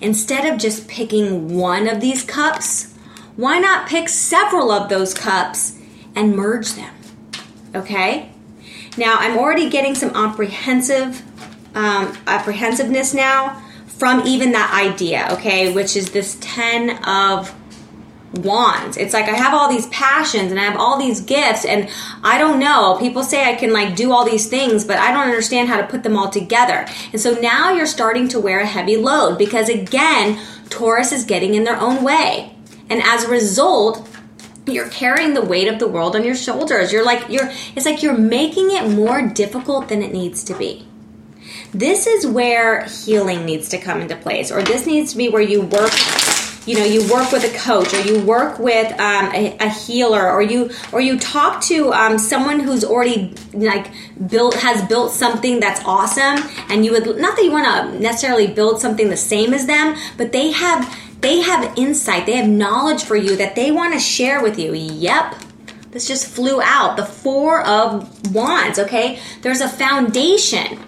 Instead 0.00 0.50
of 0.50 0.58
just 0.58 0.88
picking 0.88 1.54
one 1.54 1.86
of 1.86 2.00
these 2.00 2.24
cups, 2.24 2.94
why 3.36 3.58
not 3.58 3.86
pick 3.86 4.08
several 4.08 4.72
of 4.72 4.88
those 4.88 5.12
cups 5.12 5.78
and 6.16 6.34
merge 6.34 6.72
them? 6.72 6.94
Okay? 7.74 8.32
Now, 8.96 9.16
I'm 9.18 9.36
already 9.36 9.68
getting 9.68 9.94
some 9.94 10.10
apprehensive 10.16 11.22
um, 11.74 12.16
apprehensiveness 12.26 13.12
now 13.12 13.62
from 13.86 14.26
even 14.26 14.52
that 14.52 14.72
idea, 14.74 15.28
okay, 15.32 15.72
which 15.72 15.96
is 15.96 16.10
this 16.12 16.38
10 16.40 17.04
of 17.04 17.54
wands. 18.34 18.96
It's 18.96 19.12
like 19.12 19.26
I 19.26 19.34
have 19.34 19.54
all 19.54 19.68
these 19.68 19.86
passions 19.88 20.50
and 20.50 20.60
I 20.60 20.64
have 20.64 20.78
all 20.78 20.98
these 20.98 21.20
gifts 21.20 21.64
and 21.64 21.88
I 22.22 22.38
don't 22.38 22.58
know. 22.58 22.96
People 22.98 23.22
say 23.22 23.44
I 23.50 23.54
can 23.54 23.72
like 23.72 23.96
do 23.96 24.12
all 24.12 24.24
these 24.24 24.48
things, 24.48 24.84
but 24.84 24.98
I 24.98 25.12
don't 25.12 25.26
understand 25.26 25.68
how 25.68 25.80
to 25.80 25.86
put 25.86 26.02
them 26.02 26.16
all 26.16 26.30
together. 26.30 26.86
And 27.12 27.20
so 27.20 27.32
now 27.34 27.72
you're 27.72 27.86
starting 27.86 28.28
to 28.28 28.40
wear 28.40 28.60
a 28.60 28.66
heavy 28.66 28.96
load 28.96 29.38
because 29.38 29.68
again, 29.68 30.40
Taurus 30.70 31.12
is 31.12 31.24
getting 31.24 31.54
in 31.54 31.64
their 31.64 31.78
own 31.78 32.02
way. 32.02 32.54
And 32.88 33.02
as 33.02 33.24
a 33.24 33.28
result, 33.28 34.08
you're 34.66 34.88
carrying 34.88 35.34
the 35.34 35.44
weight 35.44 35.68
of 35.68 35.78
the 35.78 35.88
world 35.88 36.14
on 36.14 36.24
your 36.24 36.34
shoulders. 36.34 36.92
You're 36.92 37.04
like 37.04 37.28
you're 37.28 37.50
it's 37.74 37.86
like 37.86 38.02
you're 38.02 38.16
making 38.16 38.70
it 38.70 38.88
more 38.88 39.26
difficult 39.26 39.88
than 39.88 40.02
it 40.02 40.12
needs 40.12 40.44
to 40.44 40.54
be. 40.56 40.86
This 41.74 42.06
is 42.06 42.26
where 42.26 42.84
healing 42.84 43.44
needs 43.44 43.70
to 43.70 43.78
come 43.78 44.00
into 44.00 44.16
place 44.16 44.52
or 44.52 44.62
this 44.62 44.86
needs 44.86 45.12
to 45.12 45.18
be 45.18 45.30
where 45.30 45.42
you 45.42 45.62
work 45.62 45.90
you 46.66 46.78
know 46.78 46.84
you 46.84 47.00
work 47.12 47.32
with 47.32 47.44
a 47.44 47.58
coach 47.58 47.92
or 47.92 48.00
you 48.00 48.20
work 48.24 48.58
with 48.58 48.90
um, 49.00 49.32
a, 49.34 49.56
a, 49.58 49.68
healer 49.68 50.30
or 50.30 50.42
you 50.42 50.70
or 50.92 51.00
you 51.00 51.18
talk 51.18 51.60
to 51.60 51.92
um, 51.92 52.18
someone 52.18 52.60
who's 52.60 52.84
already 52.84 53.34
like 53.52 53.90
built 54.28 54.54
has 54.54 54.86
built 54.88 55.12
something 55.12 55.58
that's 55.58 55.84
awesome 55.84 56.38
and 56.68 56.84
you 56.84 56.92
would 56.92 57.04
not 57.18 57.36
that 57.36 57.44
you 57.44 57.50
want 57.50 57.66
to 57.66 57.98
necessarily 58.00 58.46
build 58.46 58.80
something 58.80 59.08
the 59.08 59.16
same 59.16 59.52
as 59.52 59.66
them 59.66 59.96
but 60.16 60.32
they 60.32 60.52
have 60.52 60.96
they 61.22 61.40
have 61.40 61.78
insight, 61.78 62.26
they 62.26 62.36
have 62.36 62.48
knowledge 62.48 63.04
for 63.04 63.14
you 63.14 63.36
that 63.36 63.54
they 63.54 63.70
want 63.70 63.94
to 63.94 64.00
share 64.00 64.42
with 64.42 64.58
you. 64.58 64.74
Yep. 64.74 65.36
This 65.92 66.08
just 66.08 66.26
flew 66.26 66.60
out. 66.60 66.96
The 66.96 67.04
Four 67.04 67.64
of 67.64 68.34
Wands, 68.34 68.78
okay? 68.80 69.20
There's 69.40 69.60
a 69.60 69.68
foundation 69.68 70.80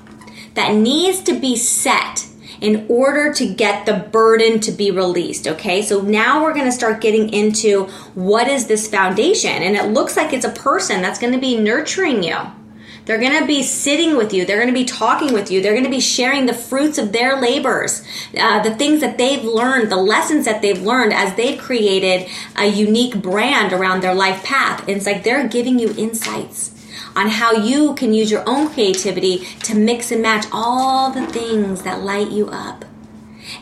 that 0.54 0.75
needs 0.75 1.23
to 1.23 1.38
be 1.38 1.57
set 1.57 2.24
in 2.64 2.87
order 2.88 3.33
to 3.35 3.47
get 3.47 3.85
the 3.85 3.92
burden 3.92 4.59
to 4.59 4.73
be 4.73 4.90
released. 4.90 5.47
Okay, 5.47 5.83
so 5.83 6.00
now 6.00 6.42
we're 6.42 6.54
going 6.54 6.64
to 6.64 6.73
start 6.73 7.02
getting 7.02 7.28
into 7.28 7.85
what 8.14 8.49
is 8.49 8.66
this 8.66 8.88
foundation, 8.88 9.62
and 9.62 9.76
it 9.76 9.92
looks 9.92 10.16
like 10.16 10.33
it's 10.33 10.47
a 10.47 10.50
person 10.50 11.02
that's 11.02 11.18
going 11.18 11.35
to 11.35 11.38
be 11.38 11.59
nurturing 11.59 12.23
you. 12.23 12.38
They're 13.04 13.21
going 13.21 13.38
to 13.38 13.47
be 13.47 13.62
sitting 13.62 14.16
with 14.16 14.33
you. 14.33 14.47
They're 14.47 14.56
going 14.56 14.73
to 14.73 14.80
be 14.80 14.87
talking 14.87 15.35
with 15.35 15.50
you. 15.50 15.61
They're 15.61 15.75
going 15.75 15.85
to 15.85 15.90
be 15.90 16.00
sharing 16.00 16.47
the 16.47 16.54
fruits 16.54 16.97
of 16.97 17.12
their 17.12 17.38
labors, 17.38 18.02
uh, 18.38 18.62
the 18.62 18.75
things 18.75 19.02
that 19.02 19.18
they've 19.18 19.44
learned, 19.44 19.92
the 19.92 19.97
lessons 19.97 20.47
that 20.47 20.62
they've 20.62 20.80
learned 20.80 21.12
as 21.12 21.35
they've 21.35 21.61
created 21.61 22.30
a 22.56 22.66
unique 22.66 23.21
brand 23.21 23.75
around 23.75 24.02
their 24.02 24.14
life 24.14 24.42
path. 24.42 24.80
And 24.80 24.97
it's 24.97 25.04
like 25.04 25.23
they're 25.23 25.47
giving 25.47 25.78
you 25.78 25.94
insights 25.99 26.71
on 27.16 27.28
how 27.28 27.52
you 27.52 27.94
can 27.94 28.12
use 28.12 28.30
your 28.30 28.42
own 28.46 28.68
creativity 28.70 29.38
to 29.62 29.74
mix 29.74 30.10
and 30.10 30.22
match 30.22 30.46
all 30.52 31.10
the 31.10 31.26
things 31.26 31.82
that 31.82 32.02
light 32.02 32.30
you 32.30 32.48
up. 32.48 32.84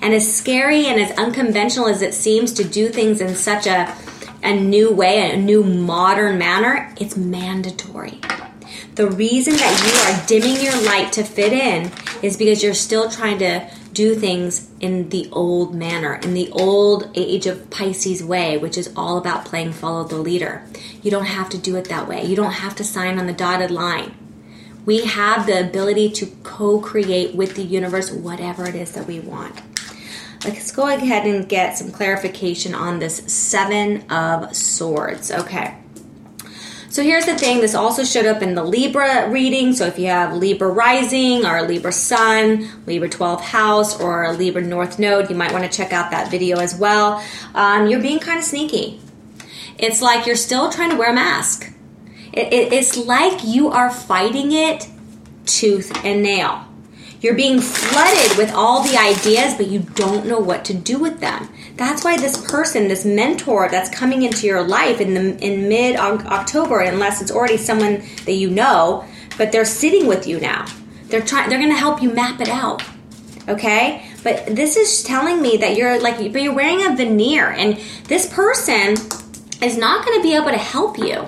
And 0.01 0.15
as 0.15 0.33
scary 0.33 0.87
and 0.87 1.01
as 1.01 1.17
unconventional 1.19 1.89
as 1.89 2.03
it 2.03 2.15
seems 2.15 2.53
to 2.55 2.65
do 2.65 2.89
things 2.89 3.21
in 3.21 3.35
such 3.35 3.67
a, 3.67 3.95
a 4.43 4.55
new 4.55 4.91
way, 4.93 5.31
a 5.31 5.37
new 5.37 5.63
modern 5.63 6.39
manner, 6.39 6.93
it's 6.99 7.17
mandatory. 7.17 8.21
The 8.95 9.11
reason 9.11 9.55
that 9.55 9.83
you 9.87 10.13
are 10.13 10.27
dimming 10.27 10.63
your 10.63 10.81
light 10.83 11.13
to 11.13 11.25
fit 11.25 11.53
in 11.53 11.91
is 12.23 12.37
because 12.37 12.63
you're 12.63 12.75
still 12.75 13.11
trying 13.11 13.39
to 13.39 13.69
do 13.93 14.15
things 14.15 14.71
in 14.81 15.11
the 15.11 15.29
old 15.33 15.75
manner, 15.75 16.15
in 16.15 16.35
the 16.35 16.51
old 16.51 17.11
age 17.15 17.47
of 17.47 17.71
Pisces 17.71 18.23
way, 18.23 18.57
which 18.57 18.79
is 18.79 18.93
all 18.97 19.19
about 19.19 19.45
playing 19.45 19.73
follow 19.73 20.05
the 20.05 20.17
leader. 20.17 20.65
You 21.03 21.11
don't 21.11 21.27
have 21.27 21.51
to 21.51 21.59
do 21.59 21.77
it 21.77 21.89
that 21.89 22.09
way. 22.09 22.25
You 22.25 22.37
don't 22.37 22.53
have 22.53 22.75
to 22.77 22.85
sign 22.85 23.19
on 23.19 23.27
the 23.27 23.33
dotted 23.33 23.71
line. 23.71 24.15
We 24.85 25.05
have 25.05 25.47
the 25.47 25.61
ability 25.61 26.11
to 26.11 26.27
co 26.43 26.81
create 26.81 27.35
with 27.35 27.55
the 27.55 27.63
universe 27.63 28.11
whatever 28.11 28.69
it 28.69 28.75
is 28.75 28.93
that 28.93 29.07
we 29.07 29.21
want. 29.21 29.61
Let's 30.45 30.73
go 30.73 30.89
ahead 30.89 31.25
and 31.25 31.49
get 31.49 31.77
some 31.79 31.93
clarification 31.93 32.75
on 32.75 32.99
this 32.99 33.23
Seven 33.33 34.11
of 34.11 34.57
Swords. 34.57 35.31
Okay. 35.31 35.77
So 36.93 37.03
here's 37.03 37.25
the 37.25 37.39
thing 37.39 37.63
this 37.63 37.75
also 37.75 38.05
showed 38.05 38.27
up 38.27 38.43
in 38.43 38.55
the 38.55 38.63
Libra 38.63 39.31
reading. 39.31 39.73
So 39.73 39.87
if 39.87 39.99
you 39.99 40.09
have 40.09 40.37
Libra 40.37 40.69
rising 40.69 41.47
or 41.47 41.63
Libra 41.63 41.91
sun, 41.91 42.69
Libra 42.85 43.09
12th 43.09 43.41
house, 43.41 43.99
or 43.99 44.31
Libra 44.35 44.61
north 44.61 44.99
node, 44.99 45.31
you 45.31 45.35
might 45.35 45.53
want 45.53 45.65
to 45.65 45.75
check 45.75 45.95
out 45.95 46.11
that 46.11 46.31
video 46.31 46.59
as 46.59 46.75
well. 46.75 47.25
Um, 47.55 47.87
you're 47.87 48.03
being 48.03 48.19
kind 48.19 48.39
of 48.39 48.45
sneaky. 48.45 49.01
It's 49.79 50.03
like 50.03 50.27
you're 50.27 50.37
still 50.37 50.71
trying 50.71 50.91
to 50.91 50.97
wear 50.97 51.13
a 51.13 51.15
mask. 51.15 51.73
It, 52.31 52.53
it, 52.53 52.73
it's 52.75 52.99
like 52.99 53.43
you 53.43 53.69
are 53.69 53.91
fighting 53.91 54.53
it 54.53 54.87
tooth 55.47 56.05
and 56.05 56.23
nail. 56.23 56.67
You're 57.23 57.37
being 57.37 57.63
flooded 57.63 58.37
with 58.37 58.53
all 58.53 58.83
the 58.83 58.99
ideas, 58.99 59.55
but 59.55 59.69
you 59.69 59.79
don't 59.79 60.27
know 60.27 60.41
what 60.41 60.67
to 60.67 60.75
do 60.75 60.99
with 60.99 61.21
them. 61.21 61.49
That's 61.77 62.05
why 62.05 62.17
this 62.17 62.39
person, 62.51 62.89
this 62.89 63.05
mentor 63.05 63.69
that's 63.71 63.89
coming 63.89 64.23
into 64.23 64.47
your 64.47 64.63
life 64.63 65.01
in 65.01 65.15
the 65.15 65.37
in 65.45 65.69
mid 65.69 65.97
October, 65.97 66.81
unless 66.81 67.23
it's 67.23 67.31
already 67.31 67.57
someone 67.57 68.03
that 68.27 68.35
you 68.35 68.51
know, 68.51 69.05
but 69.39 69.53
they're 69.53 69.65
sitting 69.65 70.07
with 70.07 70.27
you 70.27 70.39
now. 70.39 70.67
They're 71.07 71.23
trying. 71.23 71.49
They're 71.49 71.59
going 71.59 71.71
to 71.71 71.77
help 71.77 72.03
you 72.03 72.13
map 72.13 72.41
it 72.41 72.49
out. 72.49 72.83
Okay, 73.49 74.07
but 74.23 74.47
this 74.47 74.77
is 74.77 75.03
telling 75.03 75.43
me 75.43 75.57
that 75.57 75.77
you're 75.77 76.01
like, 76.01 76.19
but 76.33 76.43
you're 76.43 76.55
wearing 76.55 76.85
a 76.87 76.95
veneer, 76.95 77.49
and 77.49 77.77
this 78.05 78.33
person 78.33 78.95
is 79.63 79.77
not 79.77 80.05
going 80.05 80.19
to 80.19 80.23
be 80.23 80.35
able 80.35 80.51
to 80.51 80.59
help 80.59 80.99
you 80.99 81.27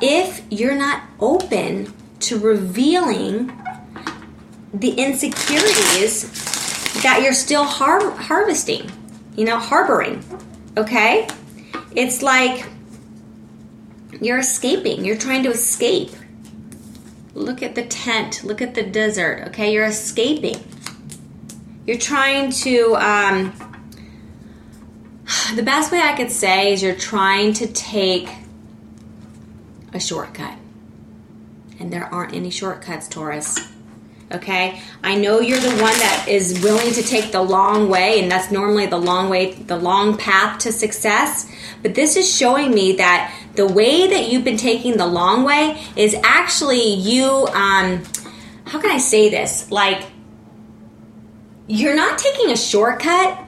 if 0.00 0.42
you're 0.50 0.74
not 0.74 1.02
open 1.20 1.92
to 2.20 2.38
revealing 2.38 3.52
the 4.72 4.90
insecurities 4.92 6.22
that 7.02 7.20
you're 7.22 7.32
still 7.32 7.64
har- 7.64 8.10
harvesting, 8.12 8.90
you 9.40 9.46
know, 9.46 9.58
harboring. 9.58 10.22
Okay? 10.76 11.26
It's 11.96 12.20
like 12.20 12.66
you're 14.20 14.40
escaping, 14.40 15.02
you're 15.02 15.16
trying 15.16 15.44
to 15.44 15.50
escape. 15.50 16.10
Look 17.32 17.62
at 17.62 17.74
the 17.74 17.86
tent, 17.86 18.44
look 18.44 18.60
at 18.60 18.74
the 18.74 18.82
desert, 18.82 19.44
okay? 19.48 19.72
You're 19.72 19.86
escaping. 19.86 20.62
You're 21.86 21.96
trying 21.96 22.52
to, 22.52 22.96
um, 22.96 23.54
the 25.54 25.62
best 25.62 25.90
way 25.90 26.00
I 26.00 26.14
could 26.14 26.30
say 26.30 26.74
is 26.74 26.82
you're 26.82 26.94
trying 26.94 27.54
to 27.54 27.66
take 27.66 28.28
a 29.94 30.00
shortcut. 30.00 30.58
And 31.78 31.90
there 31.90 32.12
aren't 32.12 32.34
any 32.34 32.50
shortcuts, 32.50 33.08
Taurus. 33.08 33.58
Okay? 34.32 34.80
I 35.02 35.16
know 35.16 35.40
you're 35.40 35.58
the 35.58 35.70
one 35.70 35.98
that 35.98 36.26
is 36.28 36.62
willing 36.62 36.92
to 36.92 37.02
take 37.02 37.32
the 37.32 37.42
long 37.42 37.88
way, 37.88 38.20
and 38.20 38.30
that's 38.30 38.52
normally 38.52 38.86
the 38.86 38.98
long 38.98 39.28
way, 39.28 39.54
the 39.54 39.76
long 39.76 40.16
path 40.16 40.60
to 40.60 40.72
success. 40.72 41.50
But 41.82 41.94
this 41.94 42.16
is 42.16 42.32
showing 42.32 42.72
me 42.72 42.92
that 42.96 43.34
the 43.54 43.66
way 43.66 44.06
that 44.06 44.30
you've 44.30 44.44
been 44.44 44.56
taking 44.56 44.96
the 44.96 45.06
long 45.06 45.44
way 45.44 45.82
is 45.96 46.14
actually 46.22 46.94
you, 46.94 47.24
um, 47.48 48.04
how 48.66 48.80
can 48.80 48.90
I 48.90 48.98
say 48.98 49.30
this? 49.30 49.70
Like, 49.70 50.04
you're 51.66 51.96
not 51.96 52.18
taking 52.18 52.50
a 52.50 52.56
shortcut. 52.56 53.38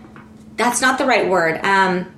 That's 0.56 0.80
not 0.80 0.98
the 0.98 1.06
right 1.06 1.28
word. 1.28 1.64
Um, 1.64 2.12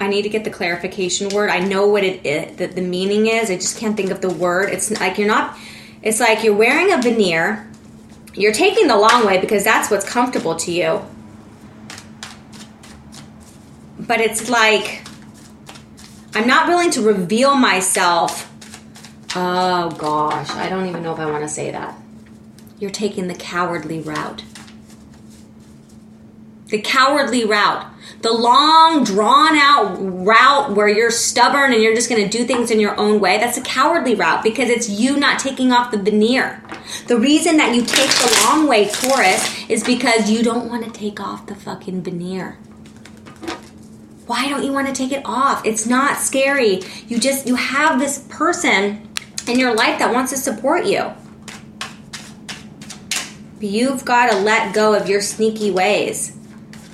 I 0.00 0.08
need 0.08 0.22
to 0.22 0.30
get 0.30 0.44
the 0.44 0.50
clarification 0.50 1.28
word. 1.28 1.50
I 1.50 1.60
know 1.60 1.86
what 1.86 2.02
it 2.02 2.24
is, 2.24 2.56
that 2.56 2.74
the 2.74 2.80
meaning 2.80 3.26
is. 3.26 3.50
I 3.50 3.56
just 3.56 3.76
can't 3.76 3.94
think 3.94 4.10
of 4.10 4.22
the 4.22 4.30
word. 4.30 4.70
It's 4.70 4.90
like 4.90 5.18
you're 5.18 5.28
not. 5.28 5.58
It's 6.02 6.18
like 6.18 6.42
you're 6.42 6.56
wearing 6.56 6.90
a 6.90 7.02
veneer. 7.02 7.70
You're 8.32 8.54
taking 8.54 8.86
the 8.86 8.96
long 8.96 9.26
way 9.26 9.38
because 9.38 9.62
that's 9.62 9.90
what's 9.90 10.08
comfortable 10.08 10.56
to 10.56 10.72
you. 10.72 11.02
But 13.98 14.22
it's 14.22 14.48
like 14.48 15.02
I'm 16.34 16.46
not 16.46 16.66
willing 16.66 16.90
to 16.92 17.02
reveal 17.02 17.54
myself. 17.54 18.50
Oh 19.36 19.90
gosh, 19.90 20.50
I 20.50 20.70
don't 20.70 20.86
even 20.86 21.02
know 21.02 21.12
if 21.12 21.18
I 21.18 21.30
want 21.30 21.42
to 21.42 21.48
say 21.48 21.70
that. 21.72 21.94
You're 22.78 22.90
taking 22.90 23.26
the 23.26 23.34
cowardly 23.34 24.00
route. 24.00 24.44
The 26.68 26.80
cowardly 26.80 27.44
route 27.44 27.86
the 28.20 28.32
long, 28.32 29.02
drawn 29.02 29.56
out 29.56 29.96
route 29.98 30.72
where 30.72 30.88
you're 30.88 31.10
stubborn 31.10 31.72
and 31.72 31.82
you're 31.82 31.94
just 31.94 32.10
going 32.10 32.22
to 32.22 32.38
do 32.38 32.44
things 32.44 32.70
in 32.70 32.78
your 32.78 32.98
own 33.00 33.18
way, 33.18 33.38
that's 33.38 33.56
a 33.56 33.62
cowardly 33.62 34.14
route 34.14 34.42
because 34.42 34.68
it's 34.68 34.90
you 34.90 35.16
not 35.16 35.38
taking 35.38 35.72
off 35.72 35.90
the 35.90 35.96
veneer. 35.96 36.62
The 37.06 37.18
reason 37.18 37.56
that 37.56 37.74
you 37.74 37.80
take 37.80 38.10
the 38.10 38.44
long 38.44 38.68
way, 38.68 38.88
Taurus, 38.90 39.70
is 39.70 39.82
because 39.82 40.30
you 40.30 40.42
don't 40.42 40.68
want 40.68 40.84
to 40.84 40.90
take 40.90 41.18
off 41.18 41.46
the 41.46 41.54
fucking 41.54 42.02
veneer. 42.02 42.58
Why 44.26 44.48
don't 44.50 44.64
you 44.64 44.72
want 44.72 44.86
to 44.86 44.92
take 44.92 45.12
it 45.12 45.22
off? 45.24 45.64
It's 45.64 45.86
not 45.86 46.18
scary. 46.18 46.82
You 47.08 47.18
just, 47.18 47.46
you 47.46 47.54
have 47.54 47.98
this 47.98 48.26
person 48.28 49.08
in 49.48 49.58
your 49.58 49.74
life 49.74 49.98
that 49.98 50.12
wants 50.12 50.30
to 50.32 50.36
support 50.36 50.84
you. 50.84 51.10
You've 53.60 54.04
got 54.04 54.30
to 54.30 54.36
let 54.38 54.74
go 54.74 54.94
of 54.94 55.08
your 55.08 55.22
sneaky 55.22 55.70
ways 55.70 56.36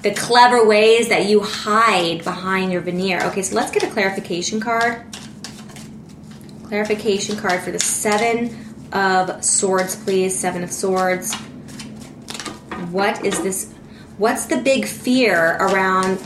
the 0.06 0.14
clever 0.14 0.64
ways 0.64 1.08
that 1.08 1.26
you 1.26 1.40
hide 1.40 2.22
behind 2.22 2.70
your 2.70 2.80
veneer. 2.80 3.20
Okay, 3.24 3.42
so 3.42 3.56
let's 3.56 3.72
get 3.72 3.82
a 3.82 3.90
clarification 3.90 4.60
card. 4.60 5.04
Clarification 6.62 7.36
card 7.36 7.60
for 7.62 7.72
the 7.72 7.80
Seven 7.80 8.56
of 8.92 9.44
Swords, 9.44 9.96
please. 9.96 10.38
Seven 10.38 10.62
of 10.62 10.70
Swords. 10.70 11.34
What 12.92 13.24
is 13.24 13.42
this? 13.42 13.72
What's 14.16 14.46
the 14.46 14.58
big 14.58 14.86
fear 14.86 15.56
around 15.56 16.18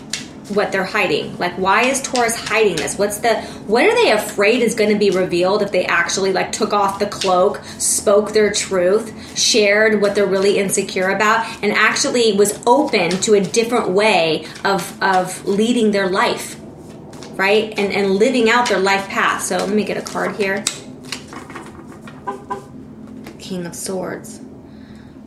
what 0.50 0.72
they're 0.72 0.84
hiding. 0.84 1.36
Like, 1.38 1.54
why 1.54 1.82
is 1.82 2.02
Taurus 2.02 2.34
hiding 2.34 2.76
this? 2.76 2.98
What's 2.98 3.18
the 3.18 3.40
what 3.66 3.84
are 3.84 3.94
they 3.94 4.10
afraid 4.10 4.62
is 4.62 4.74
going 4.74 4.90
to 4.90 4.98
be 4.98 5.10
revealed 5.10 5.62
if 5.62 5.72
they 5.72 5.84
actually 5.84 6.32
like 6.32 6.52
took 6.52 6.72
off 6.72 6.98
the 6.98 7.06
cloak, 7.06 7.60
spoke 7.78 8.32
their 8.32 8.52
truth, 8.52 9.38
shared 9.38 10.00
what 10.00 10.14
they're 10.14 10.26
really 10.26 10.58
insecure 10.58 11.10
about, 11.10 11.46
and 11.62 11.72
actually 11.72 12.32
was 12.32 12.60
open 12.66 13.10
to 13.22 13.34
a 13.34 13.40
different 13.40 13.90
way 13.90 14.46
of 14.64 15.00
of 15.02 15.46
leading 15.46 15.90
their 15.90 16.08
life, 16.08 16.60
right? 17.32 17.72
And 17.78 17.92
and 17.92 18.16
living 18.16 18.50
out 18.50 18.68
their 18.68 18.80
life 18.80 19.08
path. 19.08 19.42
So 19.42 19.58
let 19.58 19.70
me 19.70 19.84
get 19.84 19.96
a 19.96 20.02
card 20.02 20.36
here. 20.36 20.64
King 23.38 23.66
of 23.66 23.74
Swords. 23.74 24.40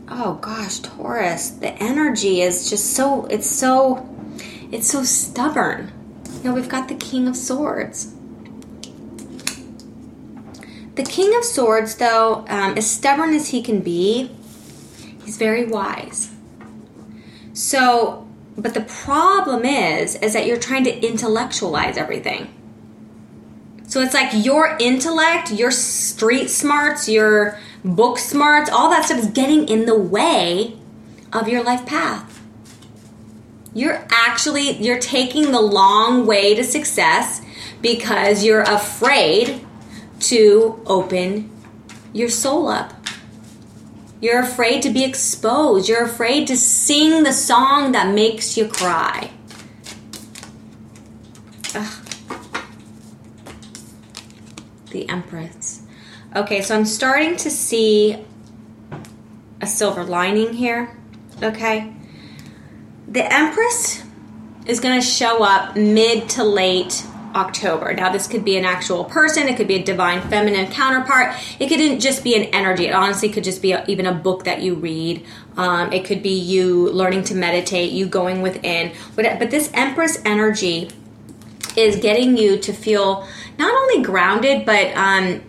Oh 0.08 0.36
gosh, 0.42 0.80
Taurus, 0.80 1.50
the 1.50 1.72
energy 1.82 2.42
is 2.42 2.70
just 2.70 2.94
so 2.94 3.26
it's 3.26 3.50
so 3.50 4.08
it's 4.74 4.92
so 4.92 5.04
stubborn. 5.04 5.92
Now 6.44 6.56
we've 6.56 6.68
got 6.68 6.88
the 6.88 6.96
King 6.96 7.28
of 7.28 7.38
Swords. 7.38 8.16
The 10.96 11.04
King 11.04 11.38
of 11.38 11.44
Swords, 11.44 11.96
though, 11.96 12.44
um, 12.48 12.76
as 12.76 12.90
stubborn 12.90 13.36
as 13.36 13.50
he 13.50 13.62
can 13.62 13.82
be, 13.82 14.32
he's 15.24 15.38
very 15.38 15.66
wise. 15.66 16.32
So, 17.54 18.28
but 18.58 18.74
the 18.74 18.82
problem 18.82 19.64
is, 19.64 20.16
is 20.16 20.34
that 20.34 20.48
you're 20.48 20.58
trying 20.58 20.86
to 20.86 21.08
intellectualize 21.08 21.96
everything. 21.96 22.52
So 23.88 24.02
it's 24.02 24.16
like 24.16 24.32
your 24.44 24.76
intellect, 24.80 25.52
your 25.52 25.70
street 25.70 26.50
smarts, 26.50 27.08
your 27.08 27.60
book 27.86 28.18
smarts, 28.18 28.72
all 28.72 28.90
that 28.90 29.06
stuff 29.06 29.20
is 29.20 29.28
getting 29.28 29.68
in 29.68 29.86
the 29.86 29.98
way 29.98 30.78
of 31.32 31.48
your 31.48 31.64
life 31.64 31.86
path 31.86 32.33
you're 33.74 34.06
actually 34.12 34.72
you're 34.78 35.00
taking 35.00 35.52
the 35.52 35.62
long 35.62 36.26
way 36.26 36.54
to 36.56 36.64
success 36.64 37.42
because 37.82 38.44
you're 38.44 38.62
afraid 38.62 39.66
to 40.20 40.82
open 40.86 41.50
your 42.14 42.30
soul 42.30 42.68
up. 42.68 42.94
You're 44.22 44.40
afraid 44.40 44.84
to 44.84 44.90
be 44.90 45.04
exposed. 45.04 45.90
You're 45.90 46.04
afraid 46.04 46.48
to 46.48 46.56
sing 46.56 47.24
the 47.24 47.34
song 47.34 47.92
that 47.92 48.14
makes 48.14 48.56
you 48.56 48.68
cry. 48.68 49.32
Ugh. 51.76 52.08
The 54.92 55.10
Empress. 55.10 55.82
Okay, 56.36 56.62
so 56.62 56.76
I'm 56.76 56.86
starting 56.86 57.36
to 57.38 57.50
see 57.50 58.24
a 59.60 59.68
silver 59.68 60.04
lining 60.04 60.54
here. 60.54 60.96
Okay 61.42 61.94
the 63.08 63.32
Empress 63.32 64.04
is 64.66 64.80
going 64.80 65.00
to 65.00 65.06
show 65.06 65.44
up 65.44 65.76
mid 65.76 66.30
to 66.30 66.44
late 66.44 67.06
October. 67.36 67.94
Now, 67.94 68.12
this 68.12 68.28
could 68.28 68.46
be 68.46 68.58
an 68.58 68.66
actual 68.66 69.04
person, 69.04 69.48
it 69.48 69.58
could 69.58 69.68
be 69.68 69.76
a 69.76 69.84
divine 69.84 70.22
feminine 70.30 70.72
counterpart, 70.72 71.36
it 71.60 71.68
could 71.68 72.00
just 72.00 72.24
be 72.24 72.36
an 72.36 72.44
energy. 72.54 72.86
It 72.86 72.94
honestly 72.94 73.30
could 73.30 73.44
just 73.44 73.62
be 73.62 73.72
a, 73.72 73.84
even 73.88 74.06
a 74.06 74.14
book 74.14 74.44
that 74.44 74.62
you 74.62 74.76
read. 74.76 75.26
Um, 75.58 75.92
it 75.92 76.06
could 76.06 76.22
be 76.24 76.34
you 76.34 76.92
learning 76.92 77.24
to 77.26 77.36
meditate, 77.36 77.92
you 77.92 78.06
going 78.06 78.42
within. 78.42 78.94
But, 79.16 79.40
but 79.40 79.52
this 79.52 79.72
Empress 79.74 80.22
energy 80.26 80.90
is 81.76 81.96
getting 81.98 82.38
you 82.38 82.58
to 82.60 82.74
feel 82.74 83.28
not 83.58 83.74
only 83.74 84.04
grounded, 84.04 84.66
but 84.66 84.96
um, 84.96 85.42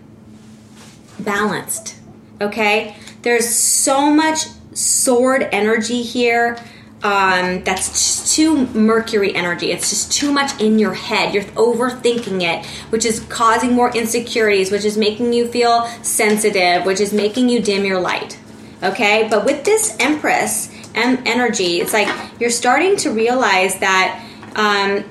balanced. 1.21 1.97
Okay? 2.41 2.97
There's 3.23 3.49
so 3.49 4.11
much 4.11 4.47
sword 4.73 5.49
energy 5.53 6.03
here 6.03 6.59
um, 7.05 7.63
that's 7.65 7.89
just 7.91 8.35
too 8.35 8.67
mercury 8.69 9.35
energy. 9.35 9.71
It's 9.71 9.91
just 9.91 10.11
too 10.11 10.33
much 10.33 10.59
in 10.59 10.79
your 10.79 10.95
head. 10.95 11.35
You're 11.35 11.45
overthinking 11.45 12.43
it, 12.43 12.65
which 12.91 13.05
is 13.05 13.21
causing 13.29 13.75
more 13.75 13.95
insecurities, 13.95 14.71
which 14.71 14.87
is 14.87 14.97
making 14.97 15.35
you 15.35 15.47
feel 15.47 15.87
sensitive, 16.03 16.87
which 16.87 17.01
is 17.01 17.13
making 17.13 17.51
you 17.51 17.61
dim 17.61 17.85
your 17.85 18.01
light. 18.01 18.39
Okay, 18.83 19.29
but 19.31 19.45
with 19.45 19.65
this 19.65 19.97
Empress 20.01 20.75
energy, 20.95 21.81
it's 21.81 21.93
like 21.93 22.09
you're 22.41 22.51
starting 22.51 22.97
to 22.97 23.11
realize 23.11 23.79
that 23.81 24.25
um, 24.57 25.05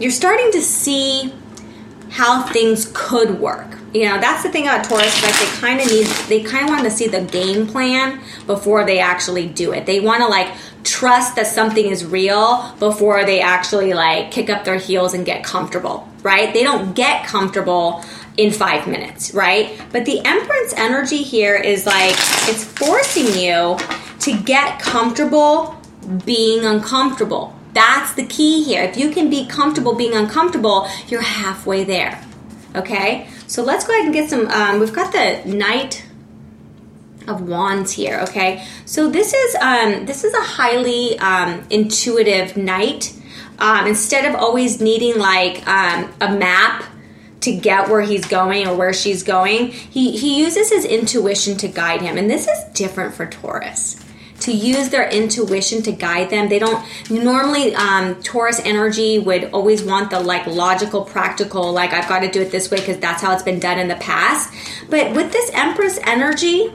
you're 0.00 0.10
starting 0.10 0.50
to 0.52 0.60
see 0.60 1.32
how 2.10 2.42
things 2.42 2.90
could 2.94 3.40
work 3.40 3.80
you 3.92 4.04
know 4.04 4.20
that's 4.20 4.42
the 4.44 4.50
thing 4.50 4.64
about 4.64 4.84
Taurus. 4.84 5.22
Like 5.22 5.36
they 5.38 5.46
kind 5.60 5.80
of 5.80 5.86
need, 5.86 6.06
they 6.28 6.42
kind 6.42 6.64
of 6.64 6.70
want 6.70 6.84
to 6.84 6.90
see 6.90 7.08
the 7.08 7.22
game 7.22 7.66
plan 7.66 8.20
before 8.46 8.84
they 8.84 9.00
actually 9.00 9.48
do 9.48 9.72
it. 9.72 9.86
They 9.86 9.98
want 9.98 10.22
to 10.22 10.28
like 10.28 10.54
trust 10.84 11.36
that 11.36 11.46
something 11.46 11.84
is 11.84 12.04
real 12.04 12.72
before 12.78 13.24
they 13.24 13.40
actually 13.40 13.92
like 13.92 14.30
kick 14.30 14.48
up 14.48 14.64
their 14.64 14.76
heels 14.76 15.12
and 15.12 15.26
get 15.26 15.42
comfortable, 15.42 16.08
right? 16.22 16.54
They 16.54 16.62
don't 16.62 16.94
get 16.94 17.26
comfortable 17.26 18.04
in 18.36 18.52
five 18.52 18.86
minutes, 18.86 19.34
right? 19.34 19.80
But 19.90 20.04
the 20.04 20.20
Empress 20.24 20.72
energy 20.76 21.22
here 21.22 21.56
is 21.56 21.84
like 21.84 22.14
it's 22.48 22.64
forcing 22.64 23.34
you 23.34 23.76
to 24.20 24.42
get 24.44 24.80
comfortable 24.80 25.76
being 26.24 26.64
uncomfortable. 26.64 27.56
That's 27.72 28.14
the 28.14 28.26
key 28.26 28.64
here. 28.64 28.82
If 28.82 28.96
you 28.96 29.10
can 29.10 29.30
be 29.30 29.46
comfortable 29.46 29.94
being 29.94 30.14
uncomfortable, 30.14 30.88
you're 31.08 31.22
halfway 31.22 31.84
there. 31.84 32.22
Okay, 32.74 33.28
so 33.46 33.62
let's 33.62 33.86
go 33.86 33.92
ahead 33.92 34.04
and 34.04 34.14
get 34.14 34.30
some. 34.30 34.46
Um, 34.48 34.80
we've 34.80 34.92
got 34.92 35.12
the 35.12 35.42
Knight 35.44 36.04
of 37.26 37.42
Wands 37.42 37.92
here. 37.92 38.20
Okay, 38.28 38.64
so 38.84 39.10
this 39.10 39.32
is 39.32 39.54
um, 39.56 40.06
this 40.06 40.24
is 40.24 40.34
a 40.34 40.42
highly 40.42 41.18
um, 41.18 41.64
intuitive 41.70 42.56
Knight. 42.56 43.16
Um, 43.58 43.86
instead 43.86 44.24
of 44.24 44.34
always 44.34 44.80
needing 44.80 45.18
like 45.18 45.66
um, 45.66 46.12
a 46.20 46.34
map 46.34 46.84
to 47.40 47.54
get 47.54 47.88
where 47.88 48.00
he's 48.00 48.24
going 48.24 48.66
or 48.66 48.74
where 48.74 48.92
she's 48.92 49.22
going, 49.22 49.68
he 49.68 50.16
he 50.16 50.38
uses 50.38 50.70
his 50.70 50.84
intuition 50.84 51.56
to 51.58 51.68
guide 51.68 52.02
him, 52.02 52.16
and 52.16 52.30
this 52.30 52.46
is 52.46 52.64
different 52.72 53.14
for 53.14 53.26
Taurus. 53.26 53.99
To 54.40 54.52
use 54.52 54.88
their 54.88 55.08
intuition 55.08 55.82
to 55.82 55.92
guide 55.92 56.30
them. 56.30 56.48
They 56.48 56.58
don't 56.58 56.84
normally 57.10 57.74
um, 57.74 58.20
Taurus 58.22 58.60
energy 58.64 59.18
would 59.18 59.44
always 59.52 59.82
want 59.82 60.10
the 60.10 60.20
like 60.20 60.46
logical, 60.46 61.04
practical, 61.04 61.72
like 61.72 61.92
I've 61.92 62.08
got 62.08 62.20
to 62.20 62.30
do 62.30 62.40
it 62.40 62.50
this 62.50 62.70
way 62.70 62.78
because 62.78 62.98
that's 62.98 63.22
how 63.22 63.32
it's 63.32 63.42
been 63.42 63.60
done 63.60 63.78
in 63.78 63.88
the 63.88 63.96
past. 63.96 64.52
But 64.88 65.14
with 65.14 65.32
this 65.32 65.50
Empress 65.54 65.98
energy, 66.04 66.72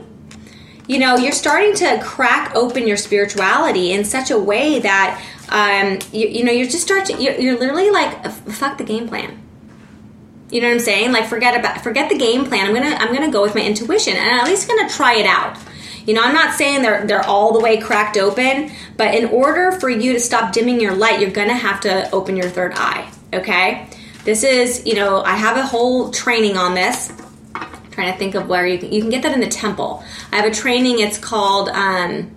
you 0.88 0.98
know, 0.98 1.16
you're 1.16 1.32
starting 1.32 1.74
to 1.76 2.00
crack 2.02 2.54
open 2.54 2.86
your 2.86 2.96
spirituality 2.96 3.92
in 3.92 4.04
such 4.04 4.30
a 4.30 4.38
way 4.38 4.78
that 4.80 5.22
um, 5.48 5.98
you, 6.12 6.28
you 6.28 6.44
know 6.44 6.52
you're 6.52 6.66
just 6.66 6.82
start 6.82 7.06
to, 7.06 7.20
you're, 7.20 7.34
you're 7.34 7.58
literally 7.58 7.90
like 7.90 8.24
fuck 8.26 8.78
the 8.78 8.84
game 8.84 9.08
plan. 9.08 9.42
You 10.50 10.60
know 10.60 10.68
what 10.68 10.74
I'm 10.74 10.80
saying? 10.80 11.12
Like 11.12 11.26
forget 11.26 11.58
about 11.58 11.80
forget 11.82 12.08
the 12.08 12.18
game 12.18 12.44
plan. 12.44 12.66
I'm 12.66 12.74
gonna 12.74 12.94
I'm 12.96 13.12
gonna 13.12 13.32
go 13.32 13.42
with 13.42 13.54
my 13.54 13.62
intuition 13.62 14.16
and 14.16 14.24
I'm 14.24 14.40
at 14.40 14.46
least 14.46 14.68
gonna 14.68 14.88
try 14.88 15.14
it 15.14 15.26
out. 15.26 15.58
You 16.06 16.14
know, 16.14 16.22
I'm 16.22 16.34
not 16.34 16.54
saying 16.54 16.82
they're 16.82 17.04
they're 17.04 17.26
all 17.26 17.52
the 17.52 17.60
way 17.60 17.78
cracked 17.78 18.16
open, 18.16 18.70
but 18.96 19.14
in 19.14 19.26
order 19.26 19.72
for 19.72 19.90
you 19.90 20.12
to 20.12 20.20
stop 20.20 20.52
dimming 20.52 20.80
your 20.80 20.94
light, 20.94 21.20
you're 21.20 21.30
going 21.30 21.48
to 21.48 21.54
have 21.54 21.80
to 21.80 22.08
open 22.12 22.36
your 22.36 22.48
third 22.48 22.72
eye, 22.76 23.10
okay? 23.34 23.88
This 24.24 24.44
is, 24.44 24.86
you 24.86 24.94
know, 24.94 25.22
I 25.22 25.36
have 25.36 25.56
a 25.56 25.66
whole 25.66 26.10
training 26.10 26.56
on 26.56 26.74
this. 26.74 27.12
I'm 27.54 27.90
trying 27.90 28.12
to 28.12 28.18
think 28.18 28.34
of 28.34 28.48
where 28.48 28.66
you 28.66 28.78
can, 28.78 28.92
you 28.92 29.00
can 29.00 29.10
get 29.10 29.22
that 29.24 29.32
in 29.32 29.40
the 29.40 29.48
temple. 29.48 30.04
I 30.32 30.36
have 30.36 30.44
a 30.44 30.54
training, 30.54 31.00
it's 31.00 31.18
called 31.18 31.68
um 31.70 32.30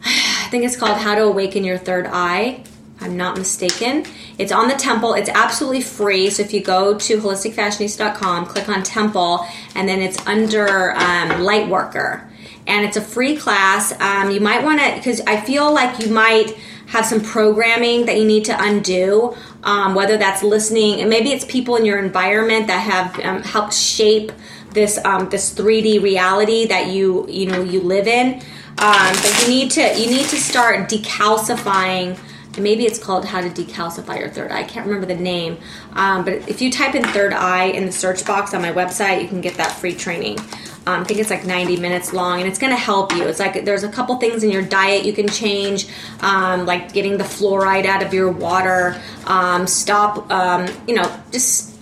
I 0.04 0.48
think 0.50 0.64
it's 0.64 0.76
called 0.76 0.98
How 0.98 1.14
to 1.14 1.22
Awaken 1.24 1.64
Your 1.64 1.78
Third 1.78 2.06
Eye. 2.06 2.64
I'm 3.04 3.16
not 3.18 3.36
mistaken. 3.36 4.06
It's 4.38 4.50
on 4.50 4.68
the 4.68 4.74
temple. 4.74 5.12
It's 5.12 5.28
absolutely 5.28 5.82
free. 5.82 6.30
So 6.30 6.42
if 6.42 6.54
you 6.54 6.62
go 6.62 6.98
to 6.98 7.18
holisticfashionista.com, 7.18 8.46
click 8.46 8.68
on 8.68 8.82
temple, 8.82 9.46
and 9.74 9.86
then 9.86 10.00
it's 10.00 10.26
under 10.26 10.92
um, 10.92 11.28
Lightworker. 11.44 12.26
And 12.66 12.86
it's 12.86 12.96
a 12.96 13.02
free 13.02 13.36
class. 13.36 13.92
Um, 14.00 14.30
you 14.30 14.40
might 14.40 14.64
want 14.64 14.80
to, 14.80 14.94
because 14.96 15.20
I 15.26 15.38
feel 15.38 15.72
like 15.72 16.00
you 16.00 16.10
might 16.10 16.56
have 16.86 17.04
some 17.04 17.20
programming 17.20 18.06
that 18.06 18.16
you 18.16 18.24
need 18.24 18.46
to 18.46 18.62
undo, 18.62 19.36
um, 19.64 19.94
whether 19.94 20.16
that's 20.16 20.42
listening, 20.42 21.00
and 21.00 21.10
maybe 21.10 21.30
it's 21.30 21.44
people 21.44 21.76
in 21.76 21.84
your 21.84 21.98
environment 21.98 22.66
that 22.68 22.78
have 22.78 23.20
um, 23.24 23.42
helped 23.42 23.74
shape 23.74 24.32
this 24.72 24.98
um, 25.04 25.28
this 25.28 25.54
3D 25.54 26.02
reality 26.02 26.66
that 26.66 26.88
you 26.88 27.26
you 27.28 27.46
know 27.46 27.62
you 27.62 27.80
live 27.80 28.06
in. 28.06 28.42
Um, 28.76 29.14
but 29.14 29.42
you 29.42 29.48
need 29.48 29.70
to 29.72 29.98
you 29.98 30.06
need 30.06 30.26
to 30.26 30.36
start 30.36 30.90
decalcifying 30.90 32.18
maybe 32.58 32.84
it's 32.84 32.98
called 32.98 33.24
how 33.24 33.40
to 33.40 33.48
decalcify 33.48 34.18
your 34.18 34.28
third 34.28 34.50
eye. 34.50 34.60
I 34.60 34.64
can't 34.64 34.86
remember 34.86 35.06
the 35.06 35.20
name. 35.20 35.58
Um, 35.92 36.24
but 36.24 36.48
if 36.48 36.60
you 36.62 36.70
type 36.70 36.94
in 36.94 37.04
third 37.04 37.32
eye 37.32 37.66
in 37.66 37.86
the 37.86 37.92
search 37.92 38.24
box 38.24 38.54
on 38.54 38.62
my 38.62 38.72
website, 38.72 39.22
you 39.22 39.28
can 39.28 39.40
get 39.40 39.54
that 39.54 39.72
free 39.72 39.94
training. 39.94 40.38
Um, 40.86 41.00
I 41.00 41.04
think 41.04 41.18
it's 41.18 41.30
like 41.30 41.46
90 41.46 41.78
minutes 41.78 42.12
long 42.12 42.40
and 42.40 42.48
it's 42.48 42.58
going 42.58 42.72
to 42.72 42.78
help 42.78 43.14
you. 43.14 43.24
It's 43.24 43.40
like 43.40 43.64
there's 43.64 43.84
a 43.84 43.88
couple 43.88 44.16
things 44.16 44.42
in 44.42 44.50
your 44.50 44.62
diet 44.62 45.04
you 45.04 45.14
can 45.14 45.28
change, 45.28 45.88
um, 46.20 46.66
like 46.66 46.92
getting 46.92 47.16
the 47.16 47.24
fluoride 47.24 47.86
out 47.86 48.02
of 48.02 48.12
your 48.12 48.30
water, 48.30 49.00
um, 49.24 49.66
stop, 49.66 50.30
um, 50.30 50.68
you 50.86 50.94
know, 50.94 51.20
just, 51.30 51.74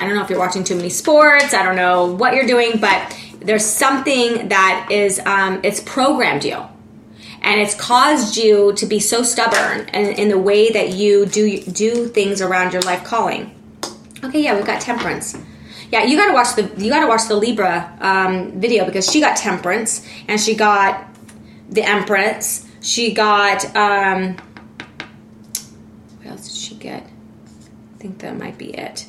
I 0.00 0.06
don't 0.06 0.14
know 0.14 0.22
if 0.22 0.30
you're 0.30 0.38
watching 0.38 0.64
too 0.64 0.74
many 0.74 0.88
sports, 0.88 1.52
I 1.52 1.62
don't 1.62 1.76
know 1.76 2.06
what 2.06 2.34
you're 2.34 2.46
doing, 2.46 2.78
but 2.80 3.14
there's 3.40 3.64
something 3.64 4.48
that 4.48 4.88
is, 4.90 5.20
um, 5.20 5.60
it's 5.62 5.80
programmed 5.80 6.44
you 6.44 6.66
and 7.46 7.60
it's 7.60 7.74
caused 7.74 8.36
you 8.36 8.72
to 8.72 8.84
be 8.84 8.98
so 8.98 9.22
stubborn 9.22 9.88
in, 9.90 10.18
in 10.18 10.28
the 10.28 10.38
way 10.38 10.68
that 10.70 10.90
you 10.90 11.24
do 11.26 11.60
do 11.60 12.08
things 12.08 12.42
around 12.42 12.72
your 12.72 12.82
life 12.82 13.04
calling. 13.04 13.54
Okay, 14.24 14.42
yeah, 14.42 14.56
we've 14.56 14.66
got 14.66 14.80
temperance. 14.80 15.38
Yeah, 15.92 16.02
you 16.02 16.16
gotta 16.16 16.34
watch 16.34 16.56
the 16.56 16.62
you 16.76 16.90
gotta 16.90 17.06
watch 17.06 17.28
the 17.28 17.36
Libra 17.36 17.96
um, 18.00 18.60
video 18.60 18.84
because 18.84 19.10
she 19.10 19.20
got 19.20 19.36
temperance 19.36 20.04
and 20.26 20.40
she 20.40 20.56
got 20.56 21.08
the 21.70 21.82
Empress. 21.82 22.66
She 22.82 23.14
got 23.14 23.64
um, 23.76 24.36
what 26.18 26.26
else 26.26 26.48
did 26.48 26.56
she 26.56 26.74
get? 26.74 27.04
I 27.04 27.98
think 27.98 28.18
that 28.18 28.36
might 28.36 28.58
be 28.58 28.76
it. 28.76 29.06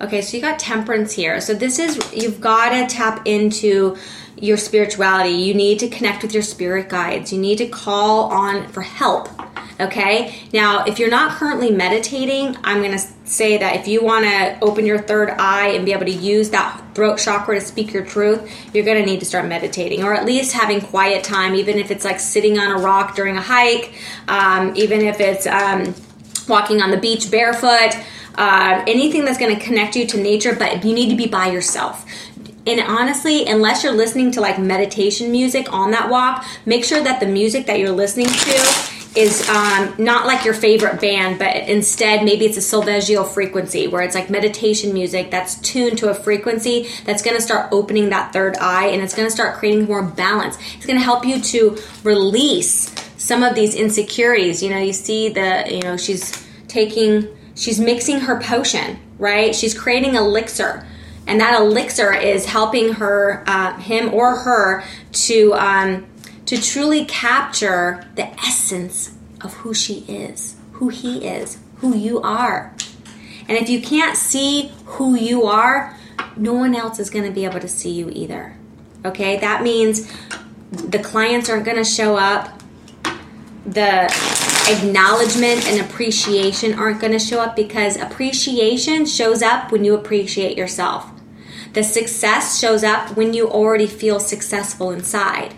Okay, 0.00 0.20
so 0.20 0.36
you 0.36 0.42
got 0.42 0.58
temperance 0.58 1.12
here. 1.12 1.40
So 1.40 1.54
this 1.54 1.78
is 1.78 2.12
you've 2.12 2.40
got 2.40 2.70
to 2.70 2.92
tap 2.92 3.26
into 3.26 3.96
your 4.36 4.56
spirituality. 4.56 5.30
You 5.30 5.54
need 5.54 5.78
to 5.80 5.88
connect 5.88 6.22
with 6.22 6.34
your 6.34 6.42
spirit 6.42 6.88
guides. 6.88 7.32
You 7.32 7.38
need 7.38 7.58
to 7.58 7.68
call 7.68 8.24
on 8.24 8.68
for 8.68 8.82
help. 8.82 9.28
Okay? 9.80 10.34
Now, 10.52 10.84
if 10.84 10.98
you're 10.98 11.10
not 11.10 11.32
currently 11.32 11.70
meditating, 11.70 12.56
I'm 12.62 12.82
going 12.82 12.92
to 12.92 13.04
say 13.24 13.58
that 13.58 13.76
if 13.76 13.88
you 13.88 14.02
want 14.02 14.24
to 14.24 14.58
open 14.60 14.86
your 14.86 14.98
third 14.98 15.30
eye 15.30 15.68
and 15.68 15.84
be 15.84 15.92
able 15.92 16.06
to 16.06 16.12
use 16.12 16.50
that 16.50 16.80
throat 16.94 17.18
chakra 17.18 17.58
to 17.58 17.60
speak 17.60 17.92
your 17.92 18.04
truth, 18.04 18.50
you're 18.74 18.84
going 18.84 18.98
to 18.98 19.06
need 19.06 19.20
to 19.20 19.26
start 19.26 19.46
meditating 19.46 20.02
or 20.02 20.14
at 20.14 20.24
least 20.24 20.52
having 20.52 20.80
quiet 20.80 21.24
time, 21.24 21.54
even 21.54 21.78
if 21.78 21.90
it's 21.90 22.04
like 22.04 22.20
sitting 22.20 22.58
on 22.58 22.70
a 22.70 22.82
rock 22.82 23.16
during 23.16 23.36
a 23.36 23.42
hike, 23.42 23.94
um, 24.28 24.72
even 24.76 25.00
if 25.00 25.20
it's 25.20 25.46
um, 25.46 25.94
walking 26.48 26.82
on 26.82 26.90
the 26.90 26.98
beach 26.98 27.30
barefoot. 27.30 27.96
Uh, 28.34 28.82
anything 28.86 29.24
that's 29.24 29.38
going 29.38 29.54
to 29.54 29.62
connect 29.62 29.94
you 29.94 30.06
to 30.06 30.16
nature, 30.16 30.54
but 30.54 30.84
you 30.84 30.94
need 30.94 31.10
to 31.10 31.16
be 31.16 31.26
by 31.26 31.50
yourself 31.50 32.06
and 32.66 32.80
honestly, 32.80 33.46
unless 33.46 33.82
you're 33.82 33.92
listening 33.92 34.30
to 34.32 34.40
like 34.40 34.58
meditation 34.58 35.32
music 35.32 35.72
on 35.72 35.90
that 35.90 36.08
walk, 36.08 36.44
make 36.64 36.84
sure 36.84 37.02
that 37.02 37.18
the 37.18 37.26
music 37.26 37.66
that 37.66 37.78
you're 37.78 37.90
listening 37.90 38.26
to 38.26 38.92
is 39.14 39.46
um, 39.50 39.94
not 39.98 40.26
like 40.26 40.44
your 40.44 40.54
favorite 40.54 41.00
band, 41.00 41.38
but 41.38 41.54
instead 41.68 42.24
maybe 42.24 42.46
it's 42.46 42.56
a 42.56 42.62
Solfeggio 42.62 43.24
frequency 43.24 43.86
where 43.86 44.02
it's 44.02 44.14
like 44.14 44.30
meditation 44.30 44.94
music 44.94 45.30
that's 45.30 45.56
tuned 45.60 45.98
to 45.98 46.08
a 46.08 46.14
frequency 46.14 46.88
that's 47.04 47.20
going 47.20 47.36
to 47.36 47.42
start 47.42 47.68
opening 47.72 48.08
that 48.08 48.32
third 48.32 48.56
eye 48.58 48.86
and 48.86 49.02
it's 49.02 49.14
going 49.14 49.26
to 49.26 49.32
start 49.32 49.56
creating 49.58 49.84
more 49.84 50.02
balance. 50.02 50.56
It's 50.76 50.86
going 50.86 50.98
to 50.98 51.04
help 51.04 51.26
you 51.26 51.40
to 51.40 51.76
release 52.04 52.94
some 53.18 53.42
of 53.42 53.54
these 53.54 53.74
insecurities. 53.74 54.62
You 54.62 54.70
know, 54.70 54.78
you 54.78 54.94
see 54.94 55.28
the, 55.28 55.64
you 55.68 55.82
know, 55.82 55.96
she's 55.96 56.46
taking, 56.68 57.28
she's 57.54 57.80
mixing 57.80 58.20
her 58.20 58.40
potion, 58.40 58.98
right? 59.18 59.54
She's 59.54 59.78
creating 59.78 60.14
elixir 60.14 60.86
and 61.26 61.40
that 61.40 61.60
elixir 61.60 62.12
is 62.12 62.46
helping 62.46 62.94
her, 62.94 63.44
uh, 63.46 63.78
him 63.78 64.12
or 64.12 64.36
her, 64.36 64.84
to 65.12 65.54
um, 65.54 66.06
to 66.46 66.60
truly 66.60 67.04
capture 67.04 68.06
the 68.16 68.28
essence 68.40 69.14
of 69.40 69.54
who 69.54 69.72
she 69.72 70.00
is, 70.00 70.56
who 70.72 70.88
he 70.88 71.26
is, 71.26 71.58
who 71.76 71.96
you 71.96 72.20
are. 72.20 72.74
And 73.48 73.56
if 73.56 73.68
you 73.68 73.80
can't 73.80 74.16
see 74.16 74.72
who 74.84 75.14
you 75.14 75.44
are, 75.44 75.96
no 76.36 76.52
one 76.52 76.74
else 76.74 76.98
is 76.98 77.10
going 77.10 77.24
to 77.24 77.30
be 77.30 77.44
able 77.44 77.60
to 77.60 77.68
see 77.68 77.90
you 77.90 78.10
either. 78.10 78.56
Okay, 79.04 79.38
that 79.38 79.62
means 79.62 80.12
the 80.70 80.98
clients 80.98 81.48
aren't 81.48 81.64
going 81.64 81.76
to 81.76 81.84
show 81.84 82.16
up. 82.16 82.61
The 83.64 84.04
acknowledgement 84.68 85.66
and 85.66 85.80
appreciation 85.80 86.74
aren't 86.74 87.00
going 87.00 87.12
to 87.12 87.18
show 87.18 87.40
up 87.40 87.54
because 87.54 87.96
appreciation 87.96 89.06
shows 89.06 89.42
up 89.42 89.70
when 89.70 89.84
you 89.84 89.94
appreciate 89.94 90.56
yourself. 90.56 91.10
The 91.72 91.82
success 91.82 92.58
shows 92.58 92.84
up 92.84 93.16
when 93.16 93.32
you 93.32 93.48
already 93.48 93.86
feel 93.86 94.20
successful 94.20 94.90
inside. 94.90 95.54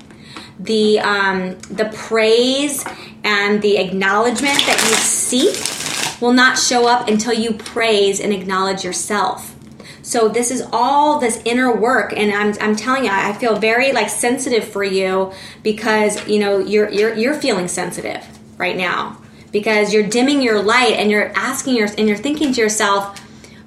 The 0.59 1.01
um, 1.01 1.59
the 1.71 1.91
praise 1.95 2.85
and 3.25 3.61
the 3.61 3.79
acknowledgement 3.79 4.59
that 4.67 4.79
you 4.89 4.97
seek 4.97 6.21
will 6.21 6.33
not 6.33 6.59
show 6.59 6.87
up 6.87 7.09
until 7.09 7.33
you 7.33 7.55
praise 7.55 8.21
and 8.21 8.33
acknowledge 8.33 8.85
yourself. 8.85 9.57
So 10.05 10.29
this 10.29 10.53
is 10.53 10.63
all 10.73 11.19
this 11.19 11.43
inner 11.45 11.75
work, 11.75 12.13
and 12.17 12.31
I'm, 12.31 12.55
I'm 12.61 12.77
telling 12.77 13.05
you, 13.05 13.11
I 13.11 13.33
feel 13.33 13.57
very 13.57 13.91
like 13.93 14.09
sensitive 14.09 14.63
for 14.63 14.85
you 14.85 15.33
because 15.65 16.29
you 16.29 16.39
know 16.39 16.61
you're 16.61 16.89
you're 16.91 17.15
you're 17.15 17.35
feeling 17.35 17.67
sensitive 17.67 18.25
right 18.57 18.77
now 18.77 19.21
because 19.51 19.93
you're 19.93 20.07
dimming 20.07 20.41
your 20.41 20.63
light 20.63 20.93
and 20.93 21.11
you're 21.11 21.33
asking 21.35 21.75
your 21.75 21.89
and 21.99 22.07
you're 22.07 22.17
thinking 22.17 22.53
to 22.53 22.61
yourself, 22.61 23.21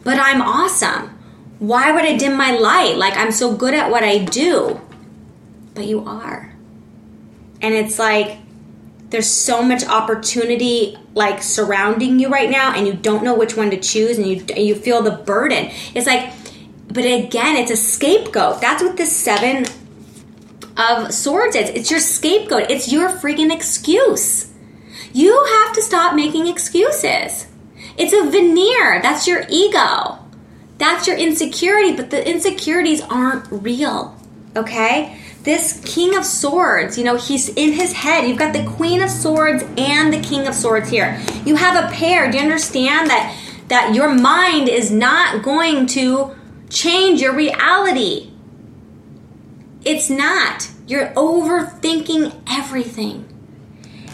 but 0.06 0.17
I'm 0.17 0.41
awesome 0.41 1.17
why 1.60 1.91
would 1.91 2.04
I 2.04 2.17
dim 2.17 2.38
my 2.38 2.52
light? 2.52 2.97
Like, 2.97 3.17
I'm 3.17 3.32
so 3.32 3.56
good 3.56 3.73
at 3.73 3.89
what 3.89 4.04
I 4.04 4.19
do. 4.19 4.80
But 5.73 5.86
you 5.86 6.06
are. 6.06 6.54
And 7.62 7.73
it's 7.73 7.97
like, 7.97 8.39
there's 9.10 9.30
so 9.30 9.63
much 9.63 9.86
opportunity 9.86 10.97
like 11.17 11.41
surrounding 11.41 12.19
you 12.19 12.30
right 12.30 12.49
now 12.49 12.73
and 12.73 12.88
you 12.88 12.93
don't 12.93 13.23
know 13.23 13.36
which 13.36 13.58
one 13.58 13.71
to 13.71 13.77
choose 13.77 14.17
and 14.17 14.27
you 14.27 14.45
you 14.56 14.75
feel 14.75 15.01
the 15.01 15.12
burden. 15.12 15.71
It's 15.93 16.08
like 16.08 16.32
but 16.88 17.03
again 17.03 17.58
it's 17.58 17.71
a 17.71 17.77
scapegoat. 17.77 18.62
That's 18.62 18.82
what 18.82 18.95
the 18.95 19.06
seven 19.06 19.65
of 20.77 21.13
swords 21.13 21.56
is. 21.56 21.69
It's 21.71 21.91
your 21.91 21.99
scapegoat. 21.99 22.69
It's 22.69 22.91
your 22.91 23.10
freaking 23.10 23.53
excuse. 23.53 24.53
You 25.12 25.43
have 25.63 25.73
to 25.73 25.82
stop 25.82 26.15
making 26.15 26.47
excuses. 26.47 27.47
It's 27.97 28.13
a 28.13 28.30
veneer. 28.30 29.01
That's 29.01 29.27
your 29.27 29.43
ego. 29.49 30.19
That's 30.77 31.08
your 31.08 31.17
insecurity, 31.17 31.95
but 31.95 32.12
the 32.12 32.30
insecurities 32.30 33.01
aren't 33.01 33.51
real. 33.51 34.15
Okay? 34.56 35.19
This 35.47 35.79
King 35.86 36.17
of 36.17 36.25
Swords, 36.25 36.97
you 36.97 37.05
know, 37.05 37.15
he's 37.15 37.47
in 37.47 37.71
his 37.71 37.93
head. 37.93 38.27
You've 38.27 38.38
got 38.38 38.51
the 38.51 38.65
Queen 38.65 39.01
of 39.01 39.10
Swords 39.10 39.63
and 39.77 40.12
the 40.12 40.19
King 40.19 40.45
of 40.45 40.53
Swords 40.53 40.89
here. 40.89 41.17
You 41.45 41.55
have 41.55 41.86
a 41.86 41.88
pair. 41.93 42.29
Do 42.29 42.36
you 42.36 42.43
understand 42.43 43.10
that 43.10 43.33
that 43.69 43.95
your 43.95 44.13
mind 44.13 44.67
is 44.67 44.91
not 44.91 45.43
going 45.43 45.86
to 45.86 46.36
change 46.69 47.21
your 47.21 47.33
reality? 47.33 48.29
It's 49.86 50.10
not. 50.10 50.69
You're 50.86 51.13
overthinking 51.13 52.41
everything. 52.49 53.23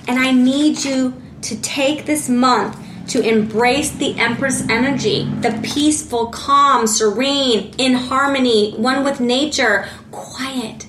And 0.08 0.19
I 0.19 0.34
need 0.34 0.86
you 0.86 1.19
to 1.41 1.60
take 1.62 2.06
this 2.06 2.30
month 2.30 2.78
to 3.08 3.28
embrace 3.28 3.89
the 3.89 4.19
Empress 4.19 4.69
energy, 4.69 5.26
the 5.41 5.60
peaceful, 5.63 6.28
calm, 6.28 6.86
serene, 6.86 7.74
in 7.80 7.96
harmony, 7.96 8.74
one 8.74 9.04
with 9.04 9.19
nature, 9.19 9.89
quiet. 10.12 10.86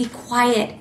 Be 0.00 0.06
quiet. 0.06 0.76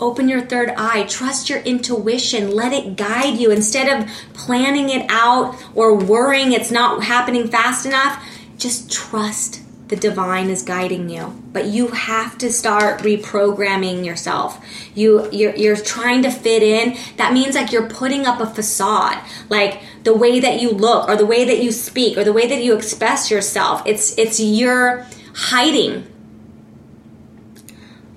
Open 0.00 0.26
your 0.26 0.40
third 0.40 0.70
eye. 0.70 1.04
Trust 1.06 1.50
your 1.50 1.58
intuition. 1.58 2.50
Let 2.50 2.72
it 2.72 2.96
guide 2.96 3.36
you 3.36 3.50
instead 3.50 3.88
of 3.94 4.08
planning 4.32 4.88
it 4.88 5.04
out 5.10 5.54
or 5.74 5.94
worrying 5.94 6.52
it's 6.52 6.70
not 6.70 7.04
happening 7.04 7.48
fast 7.48 7.84
enough. 7.84 8.24
Just 8.56 8.90
trust 8.90 9.60
the 9.88 9.96
divine 9.96 10.48
is 10.48 10.62
guiding 10.62 11.08
you 11.08 11.42
but 11.50 11.64
you 11.64 11.88
have 11.88 12.36
to 12.36 12.52
start 12.52 13.00
reprogramming 13.00 14.04
yourself 14.04 14.62
you 14.94 15.30
you're, 15.32 15.56
you're 15.56 15.76
trying 15.76 16.20
to 16.20 16.30
fit 16.30 16.62
in 16.62 16.94
that 17.16 17.32
means 17.32 17.54
like 17.54 17.72
you're 17.72 17.88
putting 17.88 18.26
up 18.26 18.38
a 18.38 18.44
facade 18.44 19.18
like 19.48 19.80
the 20.04 20.12
way 20.12 20.40
that 20.40 20.60
you 20.60 20.70
look 20.70 21.08
or 21.08 21.16
the 21.16 21.24
way 21.24 21.42
that 21.46 21.62
you 21.62 21.72
speak 21.72 22.18
or 22.18 22.24
the 22.24 22.34
way 22.34 22.46
that 22.46 22.62
you 22.62 22.76
express 22.76 23.30
yourself 23.30 23.80
it's 23.86 24.18
it's 24.18 24.38
you're 24.38 25.06
hiding 25.34 26.06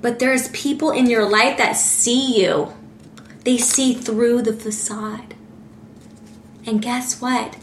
but 0.01 0.19
there's 0.19 0.49
people 0.49 0.91
in 0.91 1.07
your 1.07 1.27
life 1.27 1.57
that 1.57 1.73
see 1.73 2.41
you 2.43 2.73
they 3.43 3.57
see 3.57 3.93
through 3.93 4.41
the 4.41 4.53
facade 4.53 5.35
and 6.65 6.81
guess 6.81 7.21
what 7.21 7.57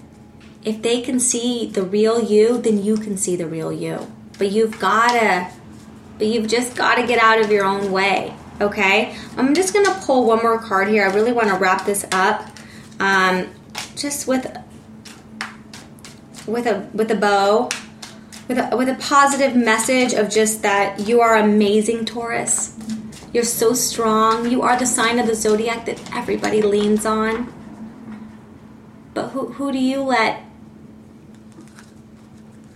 if 0.65 0.83
they 0.83 1.01
can 1.01 1.21
see 1.21 1.67
the 1.67 1.83
real 1.83 2.23
you, 2.23 2.59
then 2.59 2.83
you 2.83 2.97
can 2.97 3.17
see 3.17 3.37
the 3.37 3.47
real 3.47 3.73
you. 3.73 4.11
But 4.39 4.51
you've 4.51 4.79
gotta, 4.79 5.51
but 6.19 6.27
you've 6.27 6.49
just 6.49 6.77
gotta 6.77 7.07
get 7.07 7.19
out 7.23 7.41
of 7.41 7.51
your 7.51 7.65
own 7.65 7.93
way. 7.93 8.35
Okay, 8.61 9.17
I'm 9.37 9.55
just 9.55 9.73
gonna 9.73 9.99
pull 10.03 10.27
one 10.27 10.43
more 10.43 10.59
card 10.59 10.89
here. 10.89 11.09
I 11.09 11.15
really 11.15 11.33
want 11.33 11.49
to 11.49 11.55
wrap 11.55 11.87
this 11.87 12.05
up, 12.11 12.51
um, 12.99 13.49
just 13.95 14.27
with 14.27 14.47
with 16.47 16.67
a 16.67 16.89
with 16.93 17.11
a 17.13 17.15
bow, 17.15 17.69
with 18.49 18.59
a, 18.59 18.77
with 18.77 18.89
a 18.89 18.95
positive 18.95 19.55
message 19.55 20.15
of 20.15 20.31
just 20.31 20.63
that 20.63 21.07
you 21.07 21.21
are 21.21 21.37
amazing, 21.37 22.07
Taurus. 22.07 22.75
You're 23.33 23.45
so 23.45 23.75
strong. 23.75 24.51
You 24.51 24.63
are 24.63 24.79
the 24.79 24.87
sign 24.87 25.19
of 25.19 25.27
the 25.27 25.35
zodiac 25.35 25.85
that 25.85 26.01
everybody 26.17 26.63
leans 26.63 27.05
on. 27.05 27.53
But 29.13 29.29
who 29.29 29.49
who 29.53 29.71
do 29.71 29.79
you 29.79 30.01
let 30.03 30.45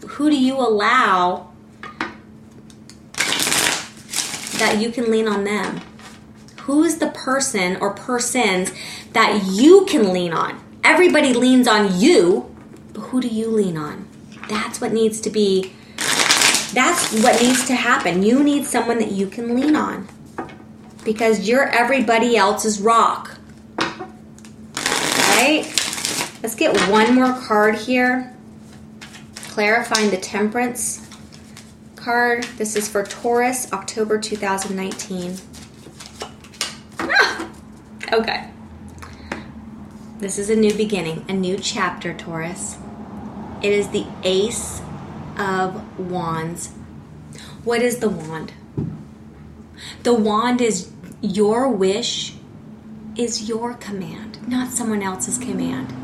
who 0.07 0.29
do 0.29 0.39
you 0.39 0.57
allow 0.57 1.53
that 4.59 4.79
you 4.79 4.91
can 4.91 5.11
lean 5.11 5.27
on 5.27 5.45
them? 5.45 5.81
Who's 6.63 6.97
the 6.97 7.09
person 7.09 7.77
or 7.77 7.95
persons 7.95 8.73
that 9.15 9.45
you 9.47 9.87
can 9.87 10.13
lean 10.13 10.33
on? 10.33 10.63
Everybody 10.85 11.33
leans 11.33 11.67
on 11.67 11.99
you, 11.99 12.55
but 12.93 13.01
who 13.03 13.21
do 13.21 13.29
you 13.29 13.49
lean 13.49 13.77
on? 13.77 14.07
That's 14.53 14.83
what 14.83 14.93
needs 14.93 15.19
to 15.23 15.31
be, 15.31 15.73
that's 15.97 17.23
what 17.23 17.41
needs 17.41 17.67
to 17.69 17.75
happen. 17.75 18.23
You 18.23 18.45
need 18.45 18.67
someone 18.67 18.99
that 18.99 19.11
you 19.11 19.27
can 19.27 19.55
lean 19.55 19.75
on 19.75 20.07
because 21.05 21.49
you're 21.49 21.69
everybody 21.69 22.37
else's 22.37 22.79
rock. 22.79 23.38
Right? 23.79 25.65
Let's 26.43 26.55
get 26.55 26.91
one 26.91 27.15
more 27.15 27.33
card 27.33 27.77
here 27.77 28.37
clarifying 29.35 30.11
the 30.11 30.19
temperance 30.19 31.09
card. 31.97 32.45
This 32.59 32.77
is 32.77 32.91
for 32.91 33.05
Taurus, 33.05 33.73
October 33.73 34.19
2019. 34.19 35.37
Ah, 37.01 37.51
okay. 38.12 38.51
This 40.19 40.38
is 40.38 40.51
a 40.51 40.57
new 40.57 40.75
beginning, 40.75 41.25
a 41.27 41.33
new 41.33 41.57
chapter, 41.57 42.12
Taurus. 42.12 42.77
It 43.62 43.72
is 43.72 43.88
the 43.90 44.07
Ace 44.25 44.83
of 45.38 45.98
Wands. 45.98 46.70
What 47.62 47.81
is 47.81 47.98
the 47.98 48.09
wand? 48.09 48.53
The 50.03 50.12
wand 50.12 50.61
is 50.61 50.90
your 51.20 51.68
wish, 51.68 52.35
is 53.16 53.48
your 53.48 53.75
command, 53.75 54.48
not 54.48 54.72
someone 54.72 55.01
else's 55.01 55.38
command. 55.38 55.94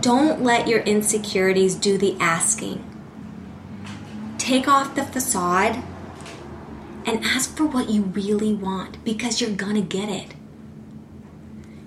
Don't 0.00 0.42
let 0.42 0.66
your 0.66 0.80
insecurities 0.80 1.76
do 1.76 1.96
the 1.96 2.16
asking. 2.18 2.84
Take 4.36 4.66
off 4.66 4.96
the 4.96 5.04
facade 5.04 5.82
and 7.06 7.24
ask 7.24 7.56
for 7.56 7.64
what 7.64 7.90
you 7.90 8.02
really 8.02 8.52
want 8.52 9.02
because 9.04 9.40
you're 9.40 9.50
gonna 9.50 9.82
get 9.82 10.08
it. 10.08 10.34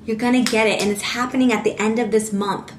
You're 0.06 0.16
gonna 0.16 0.44
get 0.44 0.68
it, 0.68 0.82
and 0.82 0.90
it's 0.90 1.02
happening 1.02 1.52
at 1.52 1.66
the 1.66 1.80
end 1.82 2.00
of 2.00 2.12
this 2.12 2.32
month. 2.32 2.72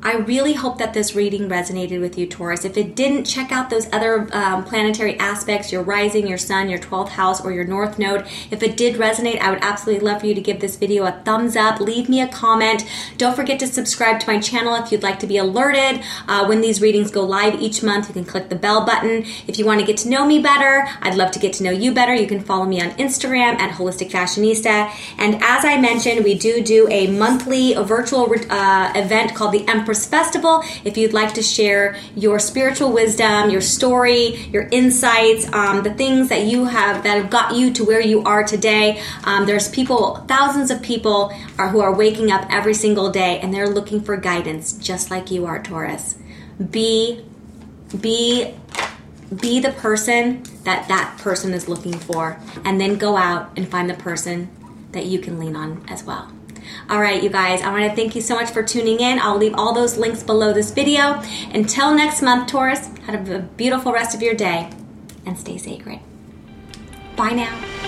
I 0.00 0.14
really 0.14 0.52
hope 0.52 0.78
that 0.78 0.94
this 0.94 1.16
reading 1.16 1.48
resonated 1.48 2.00
with 2.00 2.16
you, 2.16 2.26
Taurus. 2.26 2.64
If 2.64 2.76
it 2.76 2.94
didn't, 2.94 3.24
check 3.24 3.50
out 3.50 3.68
those 3.68 3.92
other 3.92 4.28
um, 4.32 4.62
planetary 4.64 5.18
aspects 5.18 5.72
your 5.72 5.82
rising, 5.82 6.28
your 6.28 6.38
sun, 6.38 6.68
your 6.68 6.78
12th 6.78 7.08
house, 7.08 7.44
or 7.44 7.50
your 7.50 7.64
north 7.64 7.98
node. 7.98 8.24
If 8.52 8.62
it 8.62 8.76
did 8.76 8.94
resonate, 8.94 9.40
I 9.40 9.50
would 9.50 9.58
absolutely 9.60 10.06
love 10.06 10.20
for 10.20 10.26
you 10.26 10.36
to 10.36 10.40
give 10.40 10.60
this 10.60 10.76
video 10.76 11.04
a 11.04 11.12
thumbs 11.24 11.56
up, 11.56 11.80
leave 11.80 12.08
me 12.08 12.20
a 12.20 12.28
comment. 12.28 12.88
Don't 13.16 13.34
forget 13.34 13.58
to 13.58 13.66
subscribe 13.66 14.20
to 14.20 14.26
my 14.28 14.38
channel 14.38 14.76
if 14.76 14.92
you'd 14.92 15.02
like 15.02 15.18
to 15.18 15.26
be 15.26 15.36
alerted 15.36 16.04
uh, 16.28 16.46
when 16.46 16.60
these 16.60 16.80
readings 16.80 17.10
go 17.10 17.24
live 17.24 17.60
each 17.60 17.82
month. 17.82 18.06
You 18.06 18.14
can 18.14 18.24
click 18.24 18.50
the 18.50 18.56
bell 18.56 18.86
button. 18.86 19.24
If 19.48 19.58
you 19.58 19.66
want 19.66 19.80
to 19.80 19.86
get 19.86 19.96
to 19.98 20.08
know 20.08 20.24
me 20.24 20.38
better, 20.38 20.86
I'd 21.02 21.16
love 21.16 21.32
to 21.32 21.40
get 21.40 21.54
to 21.54 21.64
know 21.64 21.72
you 21.72 21.92
better. 21.92 22.14
You 22.14 22.28
can 22.28 22.40
follow 22.40 22.66
me 22.66 22.80
on 22.80 22.90
Instagram 22.92 23.58
at 23.58 23.74
Holistic 23.74 24.12
Fashionista. 24.12 24.92
And 25.18 25.42
as 25.42 25.64
I 25.64 25.80
mentioned, 25.80 26.24
we 26.24 26.38
do 26.38 26.62
do 26.62 26.86
a 26.88 27.08
monthly 27.08 27.74
virtual 27.74 28.32
uh, 28.48 28.92
event 28.94 29.34
called 29.34 29.52
the 29.52 29.66
Emperor 29.66 29.87
Empress 29.88 30.04
Festival. 30.04 30.62
If 30.84 30.98
you'd 30.98 31.14
like 31.14 31.32
to 31.32 31.42
share 31.42 31.96
your 32.14 32.38
spiritual 32.38 32.92
wisdom, 32.92 33.48
your 33.48 33.62
story, 33.62 34.36
your 34.52 34.68
insights, 34.70 35.50
um, 35.54 35.82
the 35.82 35.94
things 35.94 36.28
that 36.28 36.44
you 36.44 36.66
have 36.66 37.04
that 37.04 37.16
have 37.16 37.30
got 37.30 37.54
you 37.54 37.72
to 37.72 37.86
where 37.86 38.00
you 38.02 38.22
are 38.24 38.44
today, 38.44 39.02
um, 39.24 39.46
there's 39.46 39.70
people, 39.70 40.16
thousands 40.28 40.70
of 40.70 40.82
people 40.82 41.32
are, 41.56 41.70
who 41.70 41.80
are 41.80 41.94
waking 41.94 42.30
up 42.30 42.44
every 42.50 42.74
single 42.74 43.10
day 43.10 43.40
and 43.40 43.54
they're 43.54 43.66
looking 43.66 44.02
for 44.02 44.18
guidance, 44.18 44.74
just 44.74 45.10
like 45.10 45.30
you 45.30 45.46
are, 45.46 45.62
Taurus. 45.62 46.16
Be, 46.70 47.24
be 47.98 48.54
be 49.40 49.60
the 49.60 49.72
person 49.72 50.42
that 50.64 50.88
that 50.88 51.18
person 51.18 51.54
is 51.54 51.66
looking 51.66 51.92
for 51.92 52.38
and 52.64 52.78
then 52.78 52.96
go 52.96 53.16
out 53.16 53.50
and 53.56 53.68
find 53.68 53.88
the 53.88 53.94
person 53.94 54.50
that 54.92 55.04
you 55.04 55.18
can 55.18 55.38
lean 55.38 55.54
on 55.54 55.84
as 55.88 56.02
well 56.02 56.32
all 56.90 57.00
right, 57.00 57.22
you 57.22 57.28
guys, 57.28 57.62
I 57.62 57.70
want 57.70 57.84
to 57.84 57.94
thank 57.94 58.14
you 58.14 58.22
so 58.22 58.34
much 58.34 58.50
for 58.50 58.62
tuning 58.62 59.00
in. 59.00 59.18
I'll 59.18 59.36
leave 59.36 59.54
all 59.54 59.74
those 59.74 59.98
links 59.98 60.22
below 60.22 60.52
this 60.52 60.70
video. 60.70 61.22
Until 61.52 61.94
next 61.94 62.22
month, 62.22 62.48
Taurus, 62.48 62.88
have 63.06 63.28
a 63.30 63.40
beautiful 63.40 63.92
rest 63.92 64.14
of 64.14 64.22
your 64.22 64.34
day 64.34 64.70
and 65.26 65.38
stay 65.38 65.58
sacred. 65.58 66.00
Bye 67.16 67.30
now. 67.30 67.87